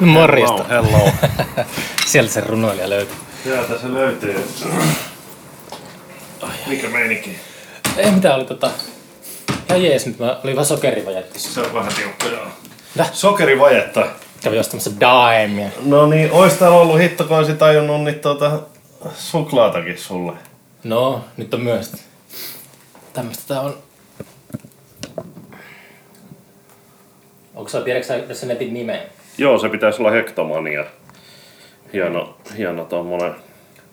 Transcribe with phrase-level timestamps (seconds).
[0.00, 0.64] No morjesta.
[0.64, 1.12] Hello, hello.
[2.06, 3.16] Sieltä se runoilija löytyy.
[3.42, 4.44] Sieltä se löytyy.
[6.66, 7.36] Mikä meininki?
[7.96, 8.70] Ei mitään oli tota...
[9.68, 11.38] Ihan jees, nyt mä olin vaan sokerivajetti.
[11.38, 12.46] Se on vähän tiukka, joo.
[12.94, 13.08] Mitä?
[13.12, 14.06] Sokerivajetta.
[14.42, 15.68] Kävin ostamassa daemia.
[15.82, 18.60] No niin, ois täällä ollut hitto, kun olisit tajunnut niin tuota
[19.14, 20.32] suklaatakin sulle.
[20.84, 21.92] No, nyt on myös.
[23.12, 23.78] Tämmöstä tää on.
[27.54, 29.00] Onko sä, tiedätkö sä tässä netin nimen?
[29.38, 30.84] Joo, se pitäisi olla hektomania.
[31.92, 33.34] Hieno, hieno tommonen.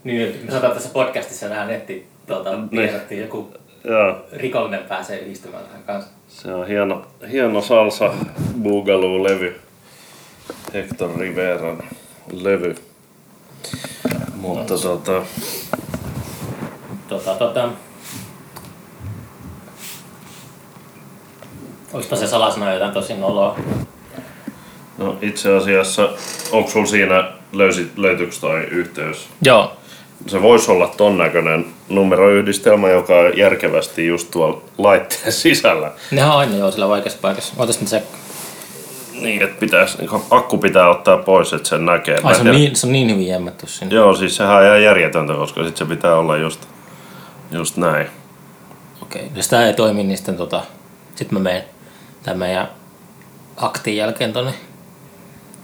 [0.03, 3.21] Niin, me sanotaan tässä podcastissa nämä netti, tuota, niin.
[3.21, 6.11] joku Joo, rikollinen pääsee yhdistymään tähän kanssa.
[6.27, 8.13] se on hieno, hieno salsa
[8.63, 9.59] Boogaloo-levy.
[10.73, 11.83] Hector Riveran
[12.31, 12.75] levy.
[14.35, 15.21] Mutta tota,
[17.07, 17.69] Tota, tota...
[21.93, 23.59] Olispa se salasana jotain tosi noloa.
[24.97, 26.09] No itse asiassa,
[26.51, 29.27] onko sulla siinä, löysit, löytyykö toi yhteys?
[29.41, 29.73] Joo.
[30.27, 35.91] Se voisi olla ton näköinen numeroyhdistelmä, joka on järkevästi just tuolla laitteen sisällä.
[36.11, 37.53] Nehän on aina joo sillä vaikeassa paikassa.
[37.57, 38.03] Ootas nyt se...
[39.21, 42.19] Niin, että pitäisi, niin akku pitää ottaa pois, että sen näkee.
[42.23, 43.95] Ai se on niin, se on niin hyvin jämmätty sinne.
[43.95, 46.67] Joo, siis sehän on ihan järjetöntä, koska sit se pitää olla just,
[47.51, 48.07] just näin.
[49.01, 49.27] Okei.
[49.35, 50.61] Jos tää ei toimi, niin sitten tota...
[51.15, 51.63] Sit mä menen
[52.23, 52.67] tämän meidän
[53.57, 54.53] aktin jälkeen tonne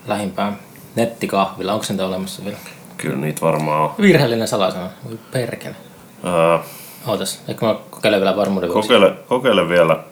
[0.09, 0.59] lähimpään
[0.95, 1.73] nettikahvilla.
[1.73, 2.57] Onko niitä olemassa vielä?
[2.97, 3.95] Kyllä niitä varmaan on.
[4.01, 4.89] Virheellinen salasana.
[5.05, 5.75] Voi perkele.
[6.23, 6.59] Ää,
[7.07, 7.41] Ootas.
[7.47, 8.87] Eikö mä kokeilen vielä varmuuden vuoksi?
[8.87, 10.03] kokeile, kokeile vielä.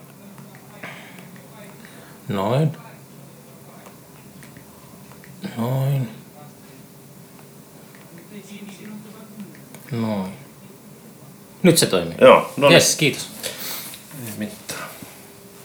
[2.28, 2.76] Noin.
[5.56, 6.08] Noin.
[9.92, 10.32] Noin.
[11.62, 12.14] Nyt se toimii.
[12.20, 13.28] Joo, no Yes, kiitos.
[14.24, 14.80] niin, mitään.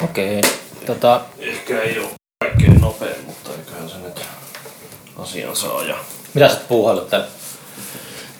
[0.04, 0.42] Okei.
[0.86, 2.08] Tota, Ehkä ei ole
[2.44, 4.22] kaikkein nopein, mutta eiköhän se nyt
[5.17, 5.83] asian saa.
[5.83, 5.95] Ja...
[6.33, 7.27] mitä sä oot puuhaillut täällä?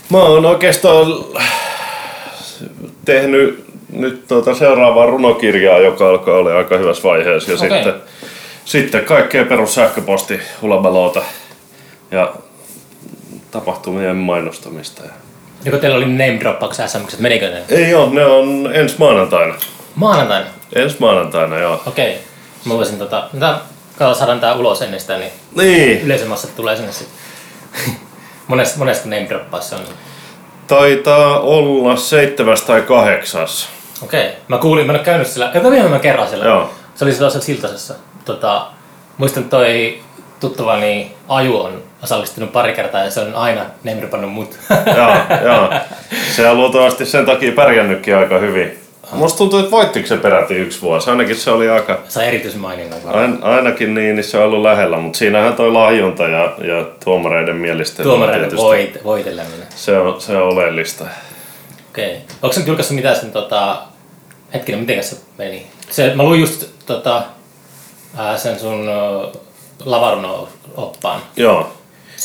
[0.10, 1.08] Mä oon oikeastaan
[3.06, 7.52] tehnyt nyt tuota seuraavaa runokirjaa, joka alkaa olla aika hyvässä vaiheessa.
[7.52, 7.70] Ja Okei.
[7.70, 7.94] sitten,
[8.66, 11.22] sitten kaikkea perus sähköposti hulabaloota
[12.12, 12.34] ja
[13.52, 15.04] tapahtumien mainostamista.
[15.04, 15.12] Ja...
[15.66, 17.64] Joko teillä oli name droppauksen SMX, menikö ne?
[17.70, 19.56] Ei oo, ne on ensi maanantaina.
[19.96, 20.46] Maanantaina?
[20.76, 21.82] Ensi maanantaina, joo.
[21.86, 22.18] Okei.
[22.66, 23.60] Mä voisin tota, mitä,
[23.98, 27.18] katsotaan saadaan tää ulos ennen sitä, niin Niin, yleisömassat tulee sinne sitten.
[28.48, 29.28] Monesta, monesta name
[29.76, 29.82] on.
[30.68, 33.70] taitaa olla seitsemäs tai kahdeksas.
[34.04, 34.30] Okei.
[34.48, 36.46] Mä kuulin, mä en ole käynyt sillä, ei mä mä kerran siellä.
[36.46, 36.70] Joo.
[36.96, 37.94] Se oli sellaisessa Siltasessa.
[38.26, 38.68] Tota,
[39.18, 40.00] muistan toi
[40.40, 44.58] tuttavani Aju on osallistunut pari kertaa ja se on aina name mut.
[44.98, 45.74] joo, joo.
[46.36, 48.83] Se on luultavasti sen takia pärjännytkin aika hyvin.
[49.14, 51.10] Musta tuntuu, että voittiko se peräti yksi vuosi.
[51.10, 52.00] Ainakin se oli aika...
[52.10, 53.24] Sai erityismaininnan varmaan.
[53.24, 57.56] Ain, ainakin niin, niin se on ollut lähellä, mutta siinähän toi lahjonta ja, ja tuomareiden
[57.56, 59.68] mielistely on Tuomareiden voit, voiteleminen.
[59.76, 61.06] Se on, se on oleellista.
[61.90, 62.18] Okei.
[62.42, 63.78] Onko se nyt julkaissut mitään sen tota...
[64.54, 65.68] Hetkinen, miten se meni?
[65.90, 67.24] Se, mä luin just tota,
[68.18, 68.90] ää, sen sun
[69.86, 71.22] Lavaruno-oppaan.
[71.36, 71.72] Joo.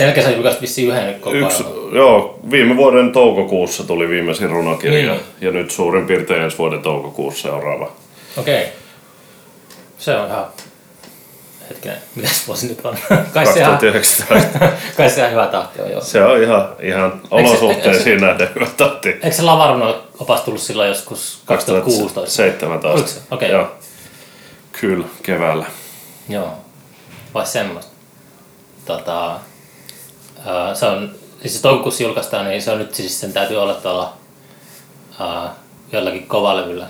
[0.04, 1.94] Jälkeen sä julkaisit vissiin yhden Yksi, kokoelman.
[1.96, 5.20] joo, viime vuoden toukokuussa tuli viimeisin runokirja Niin.
[5.40, 7.92] ja nyt suurin piirtein ensi vuoden toukokuussa seuraava.
[8.36, 8.66] Okei.
[9.98, 10.46] Se on ihan...
[11.70, 12.96] Hetkinen, mitäs vuosi nyt on?
[13.34, 14.58] Kai se ihan, 2019.
[14.96, 16.00] kai se ihan hyvä tahti on jo.
[16.00, 19.08] Se on ihan, ihan olosuhteisiin nähden hyvä tahti.
[19.08, 22.20] Eikö se Lavaruno-opas tullut silloin joskus 2016?
[22.20, 22.88] 2017.
[22.92, 23.20] Oliko se?
[23.30, 23.50] Okei.
[23.50, 23.68] Joo.
[24.80, 25.66] Kyllä, keväällä.
[26.28, 26.54] Joo.
[27.34, 27.92] Vai semmoista.
[28.86, 29.40] Tota,
[30.74, 31.10] se on,
[31.40, 34.12] siis toukokuussa julkaistaan, niin se on nyt siis sen täytyy olla tuolla
[35.20, 35.54] ää,
[35.92, 36.86] jollakin kovalevyllä.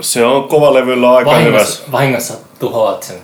[0.00, 1.30] Se on kovalevyllä aika.
[1.30, 3.16] Vahingossa, vahingossa tuhoat sen.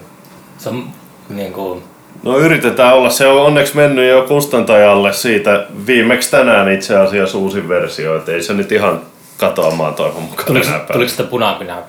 [0.58, 0.88] Se on
[1.28, 1.82] niin kuin,
[2.22, 3.10] No yritetään olla.
[3.10, 8.16] Se on onneksi mennyt jo kustantajalle siitä viimeksi tänään itse asiassa uusin versio.
[8.16, 9.00] Että ei se nyt ihan
[9.38, 10.86] katoamaan toivon mukaan tuliko, päivänä.
[10.92, 11.82] tuliko sitä punapinää?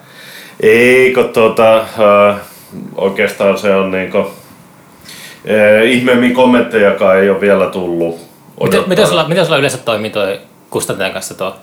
[0.60, 2.38] Ei, kun tuota, äh,
[2.96, 4.32] oikeastaan se on niinku,
[5.50, 8.20] äh, ihmeemmin kommenttejakaan ei ole vielä tullut.
[8.64, 10.40] Miten, miten, sulla, miten sulla yleensä toimii toi
[10.70, 11.56] kustantajan kanssa tuo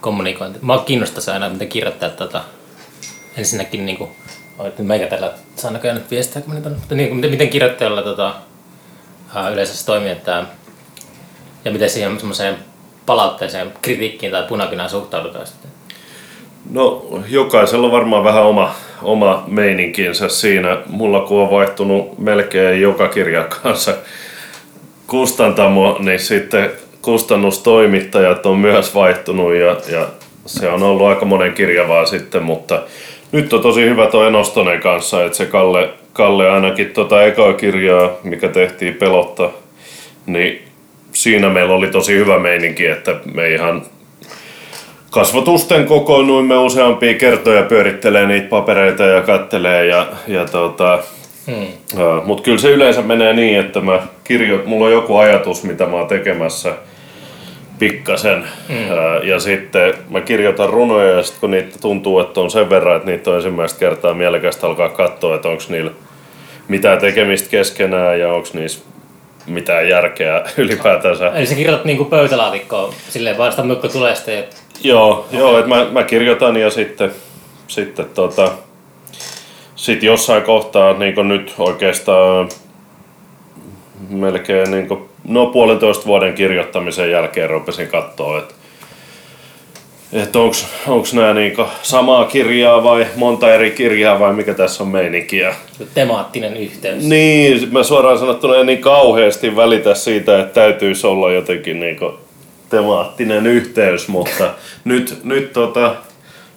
[0.00, 0.58] kommunikointi?
[0.62, 2.40] Mä kiinnostaisi aina, miten kirjoittaa tota,
[3.36, 4.10] ensinnäkin niin kuin,
[4.78, 8.34] meikä tällä saa näköjään nyt viestiä, kun on, mutta niin, miten, miten kirjoittajalla tota,
[9.52, 10.44] yleensä se toimii, että,
[11.64, 12.56] ja miten siihen semmoiseen
[13.06, 15.75] palautteeseen, kritiikkiin tai punakynään suhtaudutaan sitten.
[16.70, 20.78] No, jokaisella on varmaan vähän oma, oma meininkinsä siinä.
[20.86, 23.94] Mulla kun on vaihtunut melkein joka kirjan kanssa
[25.06, 26.70] kustantamo, niin sitten
[27.02, 30.08] kustannustoimittajat on myös vaihtunut ja, ja
[30.46, 32.82] se on ollut aika monen kirja vaan sitten, mutta
[33.32, 38.10] nyt on tosi hyvä toi Enostonen kanssa, että se Kalle, Kalle ainakin tota ekaa kirjaa,
[38.22, 39.50] mikä tehtiin pelotta,
[40.26, 40.62] niin
[41.12, 43.82] siinä meillä oli tosi hyvä meininki, että me ihan
[45.16, 50.98] kasvatusten kokoonnuimme useampia kertoja pyörittelee niitä papereita ja kattelee ja, ja tota,
[51.46, 51.66] hmm.
[52.24, 55.96] mutta kyllä se yleensä menee niin, että mä kirjo, mulla on joku ajatus, mitä mä
[55.96, 56.74] oon tekemässä
[57.78, 58.44] pikkasen.
[58.68, 59.28] Hmm.
[59.28, 63.10] Ja sitten mä kirjoitan runoja ja sitten kun niitä tuntuu, että on sen verran, että
[63.10, 65.90] niitä on ensimmäistä kertaa mielekästä alkaa katsoa, että onko niillä
[66.68, 68.84] mitään tekemistä keskenään ja onko niissä
[69.46, 71.28] mitään järkeä ylipäätänsä.
[71.34, 74.44] Eli sä kirjoitat niinku pöytälaatikkoon silleen vaan sitä mykkä tulee sitten.
[74.84, 77.10] Joo, joo että mä, mä, kirjoitan ja sitten,
[77.68, 78.52] sitten tota,
[79.76, 82.48] sit jossain kohtaa niin nyt oikeastaan
[84.08, 88.54] melkein niin kuin, no puolentoista vuoden kirjoittamisen jälkeen rupesin katsoa, että
[90.12, 90.38] että
[90.86, 95.54] onko nämä niinku samaa kirjaa vai monta eri kirjaa vai mikä tässä on meininkiä.
[95.94, 97.04] Temaattinen yhteys.
[97.04, 102.14] Niin, mä suoraan sanottuna en niin kauheasti välitä siitä, että täytyisi olla jotenkin niinku
[102.70, 104.54] temaattinen yhteys, mutta
[104.84, 105.96] nyt, nyt, tota,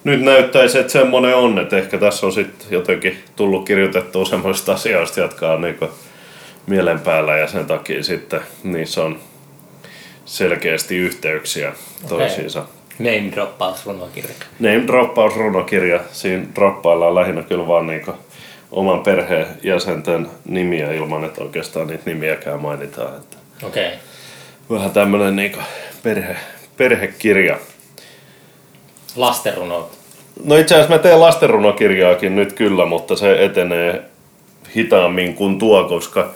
[0.04, 5.20] nyt näyttäisi, että semmoinen on, että ehkä tässä on sitten jotenkin tullut kirjoitettua semmoista asioista,
[5.20, 5.88] jotka on niinku
[6.66, 9.18] mielen päällä ja sen takia sitten niissä on
[10.24, 11.72] selkeästi yhteyksiä
[12.08, 12.58] toisiinsa.
[12.60, 12.72] Okay.
[12.98, 14.34] Name droppaus runokirja.
[14.60, 16.00] Name droppaus runokirja.
[16.12, 18.12] Siinä droppaillaan lähinnä kyllä vaan niinku
[18.70, 23.14] oman perheen jäsenten nimiä ilman, että oikeastaan niitä nimiäkään mainitaan.
[23.62, 23.86] Okei.
[23.86, 23.98] Okay.
[24.70, 25.58] Vähän tämmönen niinku
[26.02, 26.36] perhe,
[26.76, 27.56] perhekirja.
[29.16, 29.98] Lastenrunot.
[30.44, 34.02] No itse asiassa mä teen lastenrunokirjaakin nyt kyllä, mutta se etenee
[34.76, 36.30] hitaammin kuin tuo, koska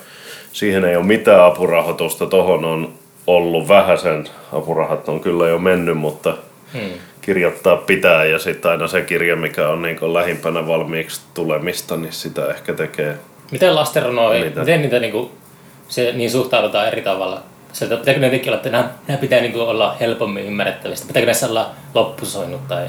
[0.52, 2.26] siihen ei ole mitään apurahoitusta.
[2.26, 2.94] Tohon on
[3.26, 6.36] ollut vähäsen, apurahat on kyllä jo mennyt, mutta
[6.72, 6.90] hmm.
[7.20, 12.48] kirjoittaa pitää ja sitten aina se kirja, mikä on niin lähimpänä valmiiksi tulemista, niin sitä
[12.48, 13.18] ehkä tekee.
[13.50, 15.30] Miten lastenrunoja, miten niitä niin kuin,
[15.88, 17.42] se, niin suhtaudutaan eri tavalla?
[17.74, 21.06] Se, pitääkö ne olla, että nämä, nämä pitää niin kuin olla helpommin ymmärrettävistä?
[21.06, 22.86] Pitääkö näissä olla loppusoinnut tai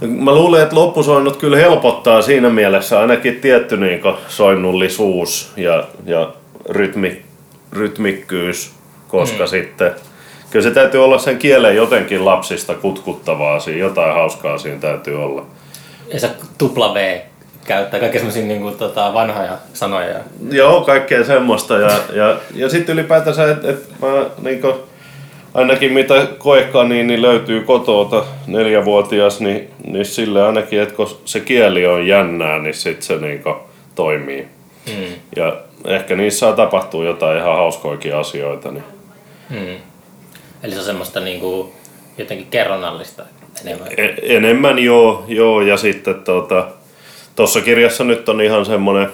[0.00, 6.32] Mä luulen, että loppusoinnut kyllä helpottaa siinä mielessä ainakin tietty niin soinnullisuus ja, ja
[6.68, 7.22] rytmi,
[7.72, 8.72] rytmikkyys,
[9.08, 9.48] koska mm.
[9.48, 9.92] sitten
[10.50, 15.46] kyllä se täytyy olla sen kielen jotenkin lapsista kutkuttavaa, siinä jotain hauskaa siinä täytyy olla.
[16.12, 17.20] Ja se tupla V
[17.64, 20.18] käyttää kaikkea semmoisia niin kuin, tota, vanhoja sanoja.
[20.50, 21.78] Joo, kaikkea semmoista.
[21.78, 24.08] Ja, ja, ja sitten ylipäätänsä, että et mä
[24.42, 24.74] niin kuin,
[25.54, 31.40] ainakin mitä koekaan niin, niin löytyy kotoota neljävuotias, niin, niin sille ainakin, että kun se
[31.40, 33.56] kieli on jännää, niin sitten se niin kuin,
[33.94, 34.48] toimii.
[34.86, 35.14] Mm.
[35.36, 38.70] Ja ehkä niissä saa tapahtua jotain ihan hauskoikin asioita.
[38.70, 38.84] Niin.
[39.50, 39.76] Mm.
[40.62, 41.72] Eli se on semmoista niin kuin,
[42.18, 43.22] jotenkin kerronnallista
[43.64, 43.88] enemmän?
[43.96, 46.66] E- enemmän joo, joo, ja sitten tuota,
[47.36, 49.08] tuossa kirjassa nyt on ihan semmoinen,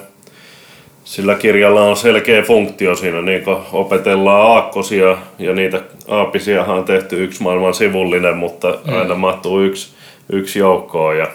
[1.04, 7.24] sillä kirjalla on selkeä funktio siinä, niin kuin opetellaan aakkosia ja niitä aapisiahan on tehty
[7.24, 8.98] yksi maailman sivullinen, mutta mm.
[8.98, 9.92] aina mahtuu yksi,
[10.32, 11.26] yksi joukkoon ja,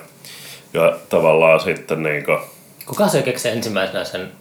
[0.73, 2.39] ja tavallaan sitten niin kuin...
[2.85, 4.31] Kuka se keksi ensimmäisenä sen,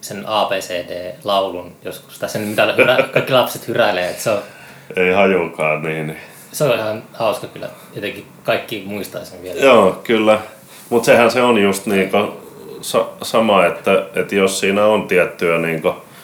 [0.00, 4.38] sen ABCD-laulun joskus, tai sen mitä hyrä, kaikki lapset hyräilee, että se on...
[4.96, 6.20] Ei hajukaan niin, niin.
[6.52, 9.60] Se on ihan hauska kyllä, jotenkin kaikki muistaa sen vielä.
[9.60, 10.40] Joo, kyllä.
[10.90, 12.28] Mutta sehän se on just niin kuin
[12.80, 15.82] sa- sama, että, että jos siinä on tiettyä niin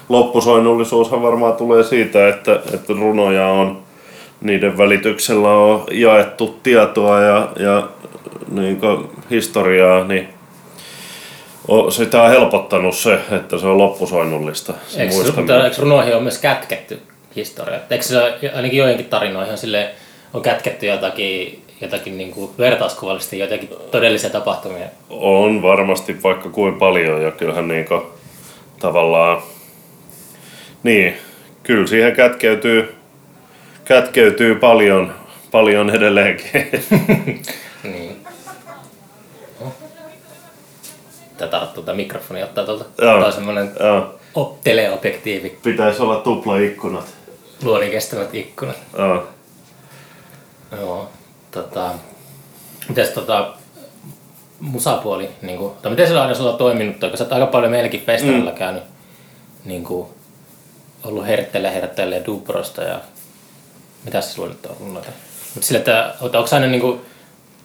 [0.08, 3.82] loppusoinnullisuushan varmaan tulee siitä, että, että runoja on,
[4.40, 7.88] niiden välityksellä on jaettu tietoa ja, ja
[8.50, 8.80] niin
[9.30, 10.28] historiaa, niin
[11.90, 14.72] sitä on helpottanut se, että se on loppusoinnullista.
[14.86, 17.00] Se eikö, mutta, eikö runoihin on myös kätketty
[17.36, 17.78] historia?
[17.90, 19.90] Eikö se ainakin joidenkin tarinoihin sille
[20.34, 24.86] on kätketty jotakin jotakin niin kuin vertauskuvallisesti jotakin todellisia tapahtumia?
[25.10, 28.02] On varmasti vaikka kuin paljon ja kyllähän niin kuin,
[28.80, 29.42] tavallaan,
[30.82, 31.16] niin,
[31.62, 32.94] kyllä siihen kätkeytyy,
[33.84, 35.14] kätkeytyy paljon,
[35.50, 36.50] paljon edelleenkin.
[37.82, 38.16] niin.
[41.38, 42.84] Tämä tarttuu tämä mikrofoni, ottaa tuolta.
[42.96, 43.70] Tämä on semmoinen
[44.64, 45.58] teleobjektiivi.
[45.62, 47.14] Pitäisi olla tupla ikkunat.
[47.62, 48.76] Luodin kestävät ikkunat.
[48.98, 49.28] Joo.
[50.80, 51.10] Joo
[51.52, 51.90] tota,
[52.88, 53.54] mites tota,
[54.60, 57.70] musapuoli, niin kuin, tai miten se on aina sulla toiminut, kun sä oot aika paljon
[57.70, 58.56] meilläkin festivalilla mm.
[58.56, 58.82] käynyt,
[59.64, 60.08] niin kuin,
[61.04, 63.00] ollut herttele, herttele Dubrosta ja
[64.04, 65.10] mitä se sulla nyt on ollut noita?
[65.54, 67.00] Mutta sille, että onko aina niin kuin,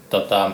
[0.09, 0.45] tota,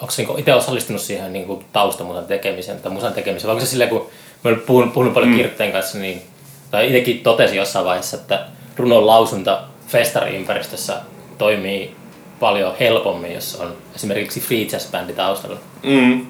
[0.00, 3.70] onko niin itse osallistunut siihen niin kuin taustamusan tekemiseen tai musan tekemiseen, vai onko se
[3.70, 4.10] silleen, kun
[4.44, 5.36] mä olen puhunut, puhunut paljon mm.
[5.36, 6.22] kirjoittajien kanssa, niin,
[6.70, 11.00] tai itsekin totesin jossain vaiheessa, että runon lausunta festari-ympäristössä
[11.38, 11.96] toimii
[12.40, 15.56] paljon helpommin, jos on esimerkiksi free jazz-bändi taustalla.
[15.82, 16.26] Mm.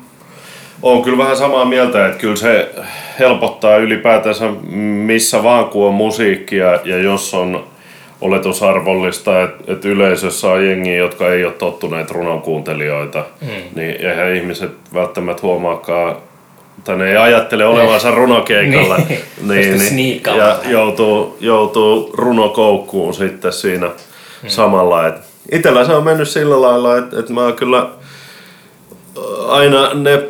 [0.83, 2.71] on kyllä vähän samaa mieltä, että kyllä se
[3.19, 4.45] helpottaa ylipäätänsä
[5.07, 7.65] missä vaan kun on musiikkia ja jos on
[8.21, 13.49] oletusarvollista, että, että yleisössä on jengiä, jotka ei ole tottuneet runonkuuntelijoita, mm.
[13.75, 16.17] niin eihän ihmiset välttämättä huomaakaan
[16.85, 19.21] tai ne ei ajattele olevansa runokeikalla, Niin.
[19.49, 23.91] niin, niin, ja joutuu, joutuu runokoukkuun sitten siinä
[24.41, 24.49] Hmm.
[24.49, 25.07] samalla.
[25.07, 25.15] Et
[25.53, 27.89] itellä se on mennyt sillä lailla, että, että mä kyllä
[29.49, 30.23] aina ne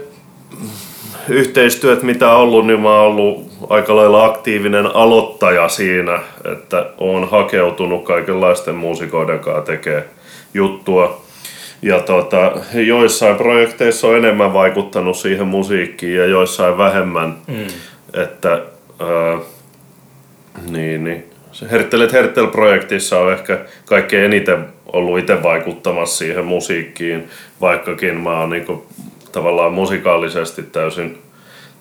[1.29, 6.19] yhteistyöt, mitä on ollut, niin mä oon ollut aika lailla aktiivinen aloittaja siinä,
[6.53, 10.09] että oon hakeutunut kaikenlaisten muusikoiden kanssa tekee
[10.55, 11.27] juttua.
[11.83, 17.37] Ja tota, joissain projekteissa on enemmän vaikuttanut siihen musiikkiin ja joissain vähemmän.
[17.47, 17.67] Mm.
[18.23, 18.51] Että
[19.01, 19.39] ää,
[20.71, 21.25] niin, niin.
[21.53, 27.29] Se Herttelet Herttel-projektissa on ehkä kaikkein eniten ollut itse vaikuttamassa siihen musiikkiin,
[27.61, 28.87] vaikkakin mä oon niinku
[29.33, 31.19] tavallaan musikaalisesti täysin,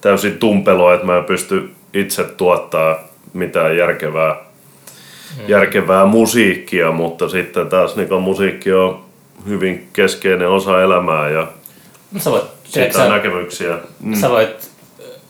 [0.02, 3.00] täysin tumpelo, että mä en pysty itse tuottaa
[3.34, 4.34] mitään järkevää,
[5.38, 5.44] mm.
[5.48, 9.06] järkevää musiikkia, mutta sitten taas niinku musiikki on
[9.48, 11.48] hyvin keskeinen osa elämää ja
[12.18, 13.78] Sä voit, siitä sä, näkemyksiä.
[14.00, 14.16] mm.
[14.16, 14.70] sä voit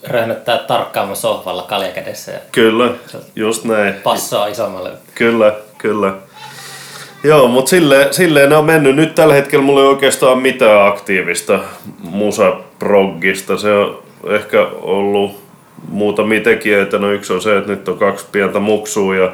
[0.04, 2.92] röhnöttää tarkkaamman sohvalla kalja kädessä ja Kyllä,
[3.36, 3.94] just näin.
[3.94, 4.92] passoa isommalle.
[5.16, 6.14] Kyllä, kyllä.
[7.26, 8.96] Joo, mutta silleen, silleen ne on mennyt.
[8.96, 11.60] Nyt tällä hetkellä mulla ei oikeastaan mitään aktiivista
[12.00, 13.58] musaproggista.
[13.58, 15.44] Se on ehkä ollut
[15.88, 16.98] muutamia tekijöitä.
[16.98, 19.32] No yksi on se, että nyt on kaksi pientä muksua ja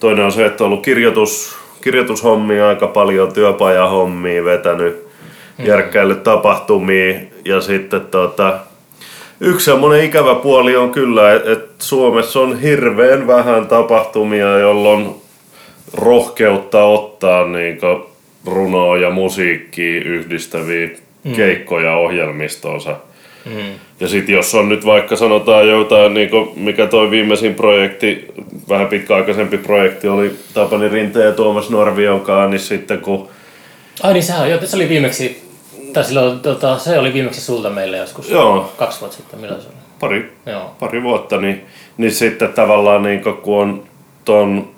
[0.00, 5.06] toinen on se, että on ollut kirjoitus, kirjoitushommia aika paljon, työpajahommia vetänyt,
[5.58, 8.58] järkkäillyt tapahtumia ja sitten tota,
[9.40, 15.25] Yksi semmoinen ikävä puoli on kyllä, että et Suomessa on hirveän vähän tapahtumia, jolloin
[15.92, 18.10] rohkeutta ottaa niinku
[18.44, 20.88] runoa ja musiikkia yhdistäviä
[21.24, 21.32] mm.
[21.32, 22.96] keikkoja ohjelmistoonsa.
[23.44, 23.72] Mm.
[24.00, 28.24] Ja sitten jos on nyt vaikka sanotaan jotain, niinku, mikä toi viimeisin projekti,
[28.68, 33.28] vähän pitkäaikaisempi projekti oli Tapani Rinteen ja Tuomas Norvion kanssa, niin sitten kun
[34.02, 35.42] Ai niin sehän joo, se oli viimeksi,
[35.92, 38.72] tai silloin, tota, se oli viimeksi sulta meille joskus Joo.
[38.76, 39.76] kaksi vuotta sitten, milloin se oli?
[40.00, 40.74] pari, Joo.
[40.80, 41.66] pari vuotta, niin,
[41.96, 43.82] niin sitten tavallaan niin kun on
[44.24, 44.68] ton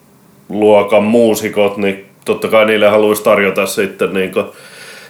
[0.48, 4.32] luokan muusikot, niin totta kai niille haluaisi tarjota sitten niin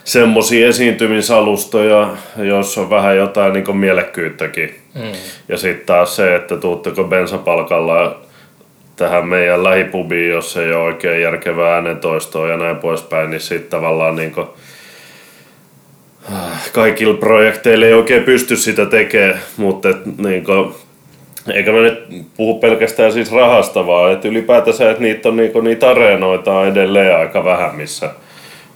[0.03, 4.75] semmoisia esiintymisalustoja, joissa on vähän jotain niin mielekkyyttäkin.
[4.95, 5.11] Mm.
[5.49, 8.21] Ja sitten taas se, että tuutteko bensapalkalla
[8.95, 14.15] tähän meidän lähipubiin, jos ei ole oikein järkevää äänentoistoa ja näin poispäin, niin sitten tavallaan
[14.15, 14.47] niin kuin,
[16.73, 20.75] kaikilla projekteilla ei oikein pysty sitä tekemään, mutta et, niin kuin,
[21.53, 22.03] eikä mä nyt
[22.37, 27.17] puhu pelkästään siis rahasta, vaan että ylipäätänsä, että niitä on niinku, niitä areenoita on edelleen
[27.17, 28.11] aika vähän, missä,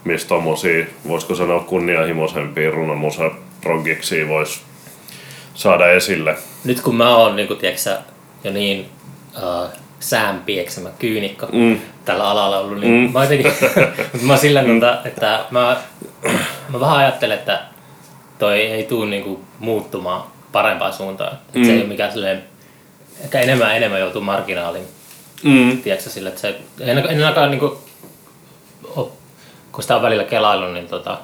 [0.04, 3.30] missä tommosia, voisiko sanoa kunnianhimoisempia runomusa
[3.60, 4.60] progiksia voisi
[5.54, 6.36] saada esille.
[6.64, 7.96] Nyt kun mä oon niin kuin, tiedätkö,
[8.44, 8.86] jo niin
[9.36, 9.68] uh,
[10.00, 11.78] säänpieksemä kyynikko mm.
[12.04, 13.12] tällä alalla ollut, niin mm.
[13.12, 13.52] mä jotenkin,
[14.28, 14.80] mä sillä mm.
[15.04, 15.76] että mä,
[16.68, 17.60] mä vähän ajattelen, että
[18.38, 21.38] toi ei tule niinku muuttumaan parempaan suuntaan.
[21.54, 21.64] Mm.
[21.64, 22.44] Se ei ole mikään silleen,
[23.20, 24.88] ehkä enemmän ja enemmän joutuu marginaalin.
[25.42, 25.82] Mm.
[25.82, 27.78] Tiedätkö sille, että se en, en ainakaan niinku,
[28.96, 29.08] ole,
[29.72, 31.18] kun sitä on välillä kelaillut, niin tota,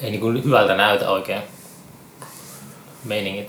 [0.00, 1.42] ei niinku hyvältä näytä oikein
[3.04, 3.48] meiningit.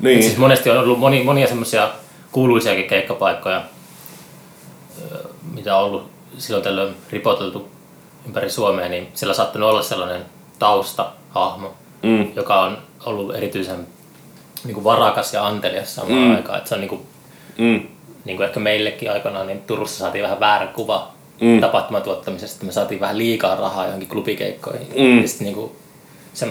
[0.00, 0.18] Niin.
[0.18, 1.90] Et Siis monesti on ollut moni, monia semmoisia
[2.32, 3.62] kuuluisiakin keikkapaikkoja,
[5.54, 7.68] mitä on ollut silloin tällöin ripoteltu
[8.26, 10.24] ympäri Suomea, niin sillä on saattanut olla sellainen
[10.58, 12.32] taustahahmo, Mm.
[12.36, 13.86] joka on ollut erityisen
[14.64, 16.34] niin kuin varakas ja antelias samaan Mm.
[16.36, 16.58] aikaan.
[16.58, 17.00] Et se on niin kuin,
[17.58, 17.80] Mm.
[18.24, 21.08] niin kuin ehkä meillekin aikanaan, niin Turussa saatiin vähän väärä kuva
[21.40, 21.60] Mm.
[21.60, 24.86] tapahtumatuottamisesta, että me saatiin vähän liikaa rahaa johonkin klubikeikkoihin.
[24.98, 25.22] Mm.
[25.22, 25.72] Ja sitten niin kuin,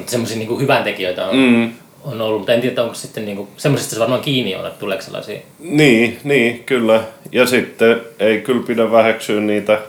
[0.06, 1.72] semmoisia niin hyvän tekijöitä on, Mm.
[2.04, 4.80] on ollut, mutta en tiedä, onko sitten niin kuin, semmoisesta se varmaan kiinni on, että
[4.80, 5.40] tuleeko sellaisia.
[5.60, 7.02] Niin, niin, kyllä.
[7.32, 9.80] Ja sitten ei kyllä pidä väheksyä niitä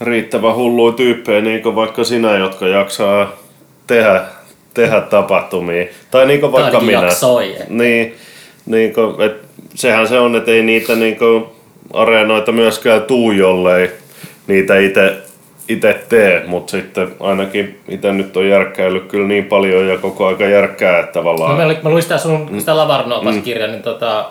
[0.00, 3.32] riittävän hulluja tyyppejä, niin kuin vaikka sinä, jotka jaksaa
[3.86, 4.24] tehdä,
[4.76, 5.86] tehdä tapahtumia.
[6.10, 7.02] Tai niin kuin vaikka minä.
[7.02, 8.14] jaksoi, et- Niin,
[8.66, 9.36] niin kuin, et,
[9.74, 11.44] sehän se on, että ei niitä niin kuin,
[11.92, 13.90] areenoita myöskään tuu, jollei
[14.46, 15.16] niitä itse
[15.68, 20.44] itse tee, mutta sitten ainakin itse nyt on järkkäillyt kyllä niin paljon ja koko aika
[20.44, 21.58] järkkää, että tavallaan...
[21.58, 22.58] No, mä, mä luin sitä sun mm.
[22.58, 24.26] sitä Lavarno kirjaa, niin tota,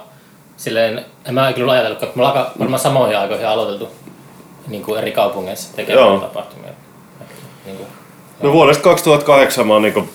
[0.57, 3.89] silleen, en mä kyllä ajatellut, että me ollaan varmaan samoihin aikoihin aloiteltu
[4.67, 6.19] niin kuin eri kaupungeissa tekemään Joo.
[6.19, 6.71] tapahtumia.
[7.65, 7.87] Niin kuin,
[8.41, 10.09] No vuodesta 2008 mä oon niinku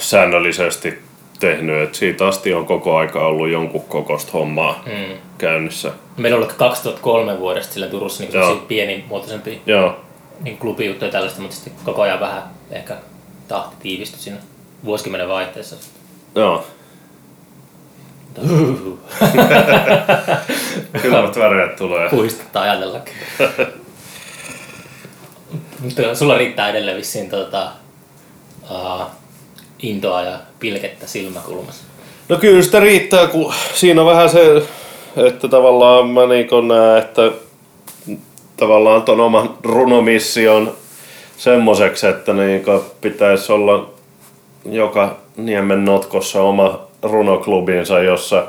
[0.00, 0.98] säännöllisesti
[1.40, 5.16] tehnyt, että siitä asti on koko aika ollut jonkun kokosta hommaa mm.
[5.38, 5.92] käynnissä.
[6.16, 8.42] Meillä on ollut 2003 vuodesta sillä Turussa niin Joo.
[8.42, 10.00] sellaisia pienimuotoisempia Joo,
[10.40, 12.96] niin klubijuttuja ja tällaista, mutta sitten koko ajan vähän ehkä
[13.48, 14.38] tahti tiivistyi siinä.
[14.84, 15.76] vuosikymmenen vaihteessa.
[16.34, 16.66] Joo.
[21.02, 22.10] Kylmät väreet tulee.
[22.10, 23.14] Puistuttaa ajatellakin.
[25.80, 27.72] Mutta sulla riittää edelleen vissiin tota,
[28.70, 29.06] uh,
[29.82, 31.84] intoa ja pilkettä silmäkulmassa.
[32.28, 34.62] No kyllä sitä riittää, kun siinä on vähän se,
[35.16, 37.30] että tavallaan mä niin näen, että
[38.56, 40.72] tavallaan ton oman runomission
[41.36, 42.62] semmoiseksi, että niin
[43.00, 43.90] pitäisi olla
[44.64, 48.46] joka niemen notkossa oma runoklubinsa, jossa,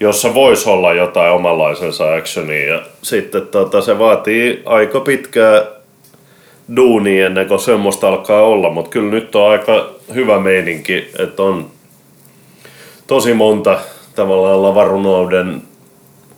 [0.00, 2.74] jossa voisi olla jotain omanlaisensa actionia.
[2.74, 5.62] Ja sitten tota, se vaatii aika pitkää
[6.76, 11.70] duunia ennen kuin semmoista alkaa olla, mutta kyllä nyt on aika hyvä meininki, että on
[13.06, 13.78] tosi monta
[14.14, 15.62] tavallaan lavarunouden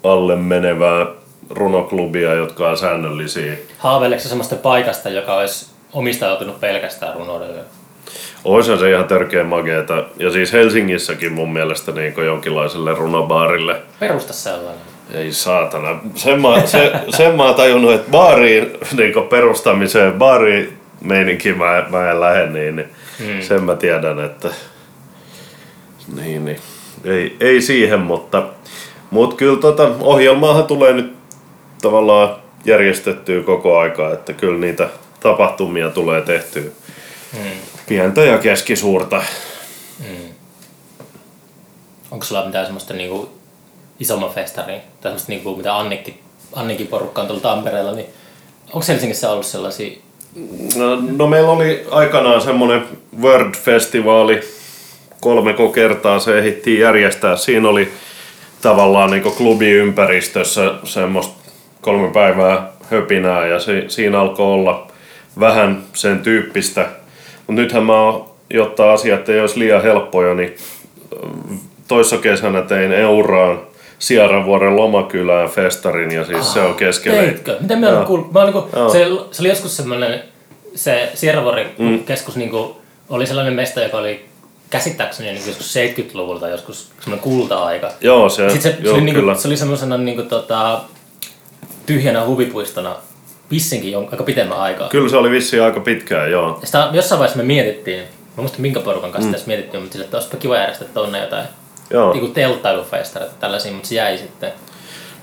[0.04, 1.06] alle menevää
[1.50, 3.52] runoklubia, jotka on säännöllisiä.
[3.78, 7.60] Haaveileeko semmoista paikasta, joka olisi omistautunut pelkästään runoudelle?
[8.44, 10.04] Olisi se ihan törkeä mageeta.
[10.16, 13.76] Ja siis Helsingissäkin mun mielestä niin jonkinlaiselle runobaarille.
[14.00, 14.82] Perusta sellainen.
[15.14, 16.00] Ei saatana.
[16.14, 22.10] Sen mä, se, sen mä oon tajunnut, että baariin niin perustamiseen, baariin meininkin mä, mä
[22.10, 22.88] en lähde, niin, niin
[23.18, 23.42] hmm.
[23.42, 24.48] sen mä tiedän, että
[26.14, 26.60] niin, niin.
[27.04, 28.48] Ei, ei siihen, mutta,
[29.10, 31.14] mutta kyllä tota, ohjelmaahan tulee nyt
[31.82, 34.88] tavallaan järjestettyä koko aikaa, että kyllä niitä
[35.20, 36.70] tapahtumia tulee tehtyä.
[37.32, 37.50] Hmm.
[37.88, 39.22] Pientä ja keskisuurta.
[39.98, 40.34] Hmm.
[42.10, 43.30] Onko sulla mitään semmoista niinku
[44.00, 46.20] isomman festaria, tai semmoista niinku, mitä Annikki,
[46.52, 48.06] Annikin porukka on tuolla Tampereella, niin
[48.72, 49.98] onko Helsingissä ollut sellaisia
[50.76, 52.82] No, no meillä oli aikanaan semmoinen
[53.20, 54.44] World-festivaali,
[55.20, 57.36] kolme kertaa se ehdittiin järjestää.
[57.36, 57.88] Siinä oli
[58.62, 61.34] tavallaan niin klubiympäristössä semmoista
[61.80, 64.86] kolme päivää höpinää ja se, siinä alkoi olla
[65.40, 66.88] vähän sen tyyppistä.
[67.46, 70.54] Mutta nythän mä oon, jotta asiat ei olisi liian helppoja, niin
[71.88, 73.60] toissa kesänä tein Euraan
[74.02, 77.22] Sierravuoren lomakylään festarin ja siis ah, se on keskellä.
[77.22, 77.56] Teitkö?
[77.60, 78.32] Miten me ollaan kuullut?
[78.32, 80.22] Mä niinku, se, se, oli joskus semmoinen,
[80.74, 82.04] se Sierravuoren mm.
[82.04, 82.76] keskus niinku,
[83.10, 84.24] oli sellainen mesta, joka oli
[84.70, 87.90] käsittääkseni niin joskus 70-luvulta joskus semmoinen kulta-aika.
[88.00, 90.80] Joo, se, Sitten se, joo, se, oli, niin kuin, se oli semmoisena niin tota,
[91.86, 92.96] tyhjänä huvipuistona
[93.50, 94.88] vissinkin jon, aika pitemmän aikaa.
[94.88, 96.60] Kyllä se oli vissiin aika pitkään, joo.
[96.64, 99.32] Sitä jossain vaiheessa me mietittiin, mä muistan minkä porukan kanssa mm.
[99.32, 101.46] tässä mietittiin, mutta sille, että olisipa kiva järjestää tonne jotain
[101.92, 102.12] joo.
[102.12, 104.52] niin telttailufestareita tällaisia, mutta se jäi sitten.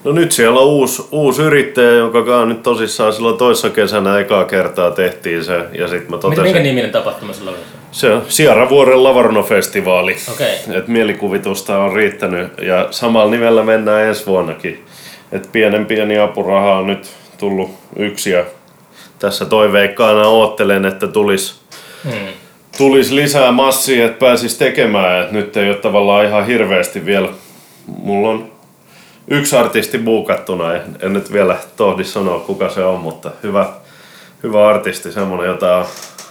[0.04, 4.46] No nyt siellä on uusi, uusi yrittäjä, joka on nyt tosissaan silloin toissa kesänä ekaa
[4.46, 5.66] kertaa tehtiin se.
[5.78, 7.66] Ja sit mä totesin, Minkä niminen tapahtuma silloin oli?
[7.92, 10.16] Se on Sierra-vuoren Lavarno-festivaali.
[10.34, 10.78] Okay.
[10.78, 14.86] Et mielikuvitusta on riittänyt ja samalla nimellä mennään ensi vuonnakin.
[15.32, 18.46] Et pienen pieni apuraha on nyt tullut yksi ja
[19.20, 21.56] tässä toiveikkaana oottelen, että tulisi
[22.04, 22.28] hmm.
[22.80, 25.24] Tulis lisää massia, että pääsis tekemään.
[25.24, 27.30] Et nyt ei ole tavallaan ihan hirveästi vielä.
[27.86, 28.52] Mulla on
[29.28, 33.70] yksi artisti buukattuna, en, en nyt vielä tohdi sanoa kuka se on, mutta hyvä,
[34.44, 35.86] hyvä artisti, semmonen, jota on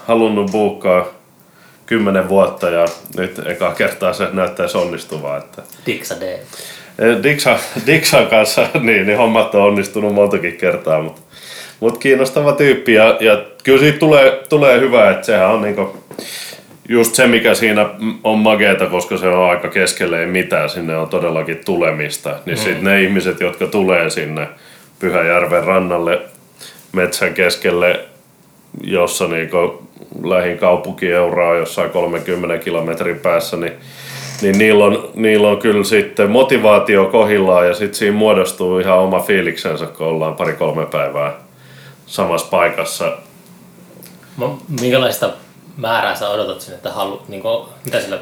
[0.07, 1.07] halunnut buukkaa
[1.87, 2.85] kymmenen vuotta ja
[3.17, 5.39] nyt eka kertaa se näyttäisi onnistuvaa.
[5.39, 5.63] Että...
[5.87, 6.23] Dixa D.
[6.23, 11.21] Eh, Dixa, Dixan kanssa niin, niin hommat on onnistunut montakin kertaa, mutta,
[11.81, 15.97] mutta kiinnostava tyyppi ja, ja kyllä siitä tulee, tulee hyvä, että sehän on niinku
[16.89, 17.91] just se, mikä siinä
[18.25, 22.31] on mageeta, koska se on aika keskelle ei mitään, sinne on todellakin tulemista.
[22.47, 22.63] Niin mm.
[22.63, 24.49] sitten ne ihmiset, jotka tulee sinne
[24.99, 26.21] Pyhäjärven rannalle
[26.93, 28.01] metsän keskelle,
[28.85, 29.83] jossa niinku
[30.23, 33.73] lähin kaupunki Euraa jossain 30 kilometrin päässä, niin,
[34.43, 39.21] niin niillä, on, niillä on kyllä sitten motivaatio kohillaan ja sitten siinä muodostuu ihan oma
[39.21, 41.48] fiiliksensä, kun ollaan pari-kolme päivää
[42.09, 43.13] samassa paikassa.
[44.81, 45.31] Minkälaista
[45.77, 48.19] määrää sä odotat sinne, että halu, niin kuin, mitä, sillä,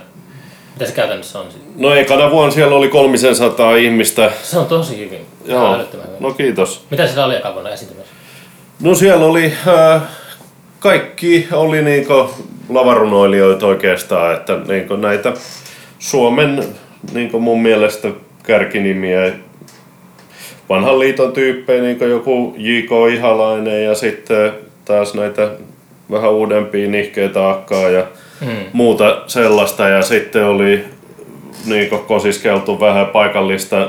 [0.74, 1.46] mitä se käytännössä on?
[1.76, 4.30] No ekana vuonna siellä oli 300 ihmistä.
[4.42, 5.26] Se on tosi hyvin.
[5.44, 5.76] Joo.
[5.78, 6.06] Hyvin.
[6.20, 6.86] No kiitos.
[6.90, 8.12] Mitä siellä oli eka vuonna esiintymässä?
[8.80, 10.02] No siellä oli, äh,
[10.78, 12.30] kaikki oli niinku
[12.68, 15.32] lavarunoilijoita oikeastaan, että niinku näitä
[15.98, 16.64] Suomen
[17.12, 18.08] niinku mun mielestä
[18.42, 19.32] kärkinimiä
[20.68, 22.90] vanhan liiton tyyppejä, niin joku J.K.
[23.14, 24.52] Ihalainen ja sitten
[24.84, 25.50] taas näitä
[26.10, 28.06] vähän uudempia nihkeitä akkaa ja
[28.40, 28.56] mm.
[28.72, 29.88] muuta sellaista.
[29.88, 30.84] Ja sitten oli
[31.66, 33.88] niin kosiskeltu vähän paikallista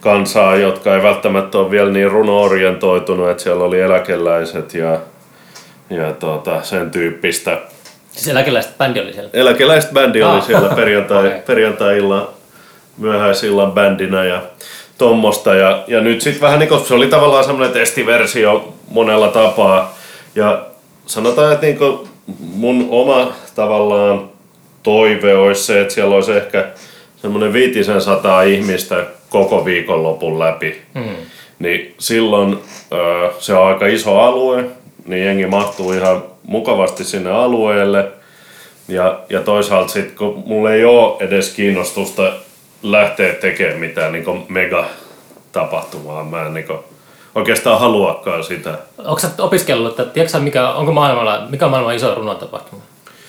[0.00, 5.00] kansaa, jotka ei välttämättä ole vielä niin runo-orientoitunut, että siellä oli eläkeläiset ja,
[5.90, 7.60] ja tuota, sen tyyppistä.
[8.12, 9.30] Siis eläkeläiset bändi oli siellä?
[9.32, 10.46] Eläkeläiset bändi oli ah.
[10.46, 11.40] siellä perjantai, okay.
[11.46, 12.28] perjantai-illan,
[12.98, 14.42] myöhäisillan bändinä ja
[14.98, 15.54] tuommoista.
[15.54, 19.98] Ja, ja nyt sitten vähän niin kuin, se oli tavallaan semmoinen testiversio monella tapaa.
[20.34, 20.66] Ja
[21.06, 21.78] sanotaan, että niin
[22.40, 24.30] mun oma tavallaan
[24.82, 26.66] toive olisi se, että siellä olisi ehkä
[27.16, 30.82] semmoinen viitisen sataa ihmistä koko viikonlopun läpi.
[30.94, 31.16] Mm.
[31.58, 32.58] Niin silloin
[33.38, 34.64] se on aika iso alue,
[35.06, 38.08] niin jengi mahtuu ihan mukavasti sinne alueelle.
[38.88, 42.32] Ja, ja toisaalta sitten, kun mulla ei ole edes kiinnostusta
[42.82, 44.84] lähteä tekemään mitään niin mega
[45.52, 46.66] tapahtumaa, mä en niin
[47.34, 48.78] oikeastaan haluakaan sitä.
[48.98, 52.82] Onko sä opiskellut, että tiedätkö mikä, onko maailmalla, mikä on maailman iso runontapahtuma?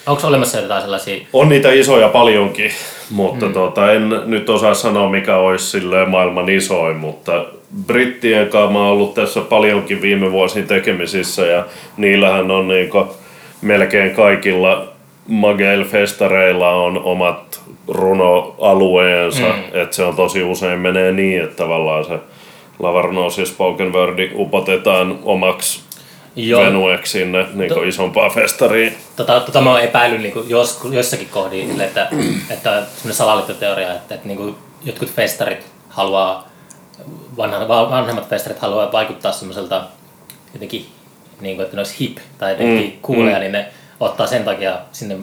[0.05, 1.25] Onko olemassa jotain sellaisia?
[1.33, 2.71] On niitä isoja paljonkin,
[3.09, 3.53] mutta mm.
[3.53, 7.45] tota, en nyt osaa sanoa mikä olisi maailman isoin, mutta
[7.85, 11.65] brittien kanssa mä oon ollut tässä paljonkin viime vuosina tekemisissä ja
[11.97, 13.07] niillähän on niinku
[13.61, 14.88] melkein kaikilla
[15.29, 19.63] Magel-festareilla on omat runoalueensa, mm.
[19.73, 22.19] että se on tosi usein menee niin, että tavallaan se
[22.79, 25.81] Lavarnos ja Spoken Wordi upotetaan omaksi
[26.35, 26.61] Joo.
[26.61, 28.93] venueksi sinne niin to, isompaa festariin.
[29.15, 32.09] Tota, tota mä oon epäillyt niin jos, jossakin kohdin, että,
[32.49, 36.47] että semmoinen salaliittoteoria, että, että niin kuin jotkut festarit haluaa,
[37.37, 39.83] vanhan, vanhemmat festarit haluaa vaikuttaa semmoiselta
[40.53, 40.85] jotenkin,
[41.41, 43.41] niin kuin, että ne olisi hip tai jotenkin mm, kuuleja, mm.
[43.41, 43.67] niin ne
[43.99, 45.17] ottaa sen takia sinne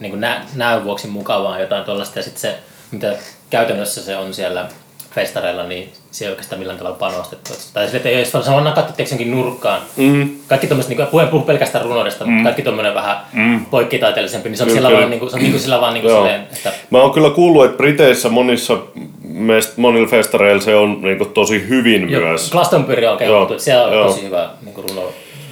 [0.00, 2.58] niin kuin nä, näön vuoksi mukavaa jotain tuollaista ja sitten se,
[2.90, 3.14] mitä
[3.50, 4.68] käytännössä se on siellä
[5.14, 7.52] festareilla, niin se ei oikeastaan millään tavalla panostettu.
[7.72, 9.80] Tai sille, että ei vaan nakattu teksenkin nurkkaan.
[9.96, 10.30] Mm.
[10.48, 12.30] Kaikki tuommoiset, niin puheen puhu pelkästään runoudesta, mm.
[12.30, 13.66] mutta kaikki tuommoinen vähän mm.
[13.66, 15.94] poikkitaiteellisempi, niin se on, kyllä, siellä Vaan, niin kuin, se on niin kuin sillä vaan
[15.94, 16.72] niin kuin silleen, että...
[16.90, 18.78] Mä oon kyllä kuullut, että Briteissä monissa
[19.22, 22.50] meistä monilla festareilla se on niin kuin, tosi hyvin Joo, myös.
[22.50, 24.06] Glastonbury on että siellä on Joo.
[24.06, 25.02] tosi hyvä niin kuin runo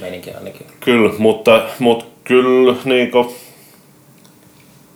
[0.00, 0.66] meininki ainakin.
[0.80, 3.28] Kyllä, mutta, mutta kyllä niin kuin,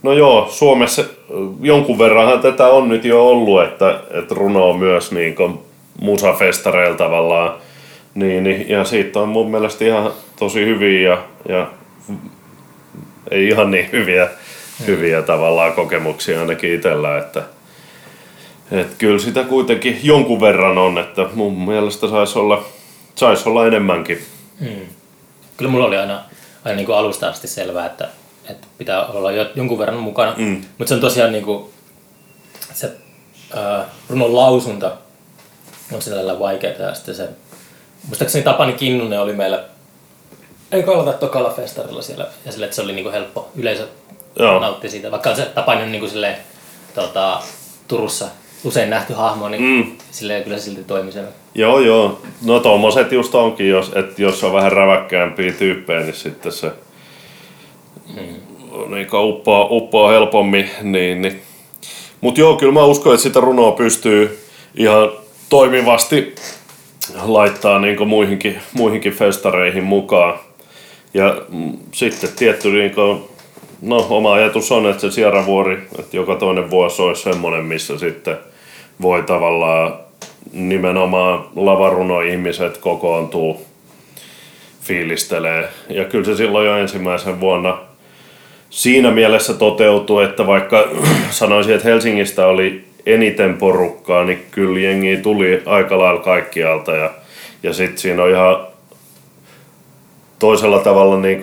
[0.03, 1.05] No joo, Suomessa
[1.61, 5.59] jonkun verranhan tätä on nyt jo ollut, että, että runo on myös niin kuin
[6.01, 7.55] musafestareilla tavallaan.
[8.15, 11.19] Niin, niin, ja siitä on mun mielestä ihan tosi hyviä ja,
[11.49, 11.67] ja
[13.31, 14.29] ei ihan niin hyviä,
[14.87, 17.43] hyviä tavallaan kokemuksia ainakin itsellä, että,
[18.73, 22.65] että kyllä sitä kuitenkin jonkun verran on, että mun mielestä saisi olla,
[23.15, 24.19] sais olla enemmänkin.
[24.61, 24.69] Mm.
[25.57, 26.21] Kyllä mulla oli aina,
[26.65, 28.09] aina niin kuin alusta asti selvää, että
[28.51, 30.35] että pitää olla jo, jonkun verran mukana.
[30.37, 30.65] Mm.
[30.79, 31.71] Mutta se on tosiaan niinku,
[32.75, 32.93] se
[33.57, 34.93] äh, runon lausunta
[35.93, 37.29] on sillä vaikeaa ja sitten se,
[38.07, 39.65] muistaakseni Tapani Kinnunen oli meillä
[40.73, 43.89] ei kalata tokalla festarilla siellä ja sille, että se oli niinku helppo, yleisö
[44.39, 44.61] Joo.
[44.61, 46.37] nautti siitä, vaikka se Tapani on niinku silleen,
[46.95, 47.43] tota,
[47.89, 48.27] Turussa
[48.65, 49.85] usein nähty hahmo, niin mm.
[50.11, 51.31] silleen kyllä silti toimi siellä.
[51.55, 52.21] Joo, joo.
[52.45, 56.73] No tommoset just onkin, jos, että jos on vähän räväkkäämpiä tyyppejä, niin sitten se
[58.17, 58.95] mm.
[58.95, 60.71] niin uppoaa, uppoaa helpommin.
[60.83, 61.43] Niin, niin.
[62.21, 64.39] Mutta joo, kyllä mä uskon, että sitä runoa pystyy
[64.75, 65.11] ihan
[65.49, 66.35] toimivasti
[67.23, 70.39] laittaa niin muihinkin, muihinkin festareihin mukaan.
[71.15, 73.21] Ja mm, sitten tietty niin kuin,
[73.83, 78.37] no, oma ajatus on, että se Sierra-vuori, että joka toinen vuosi olisi semmoinen, missä sitten
[79.03, 79.95] voi tavallaan
[80.53, 83.61] nimenomaan lavaruno-ihmiset kokoontuu
[84.83, 85.69] fiilistelee.
[85.89, 87.79] Ja kyllä se silloin jo ensimmäisen vuonna
[88.71, 90.89] siinä mielessä toteutuu, että vaikka
[91.31, 97.11] sanoisin, että Helsingistä oli eniten porukkaa, niin kyllä jengi tuli aika lailla kaikkialta ja,
[97.63, 98.67] ja sitten siinä on ihan
[100.39, 101.41] toisella tavalla niin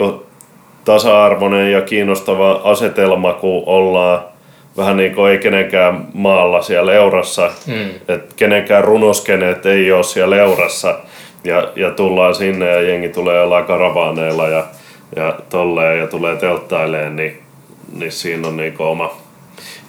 [0.86, 4.31] tasa-arvoinen ja kiinnostava asetelma, kun ollaan
[4.78, 7.90] vähän niin kuin ei kenenkään maalla siellä Eurassa, mm.
[8.08, 11.00] että kenenkään runoskeneet ei ole siellä Eurassa
[11.44, 14.64] ja, ja tullaan sinne ja jengi tulee jollain karavaaneilla ja
[15.16, 17.42] ja tolleen ja tulee telttaileen, niin,
[17.94, 19.12] niin siinä on niinku oma,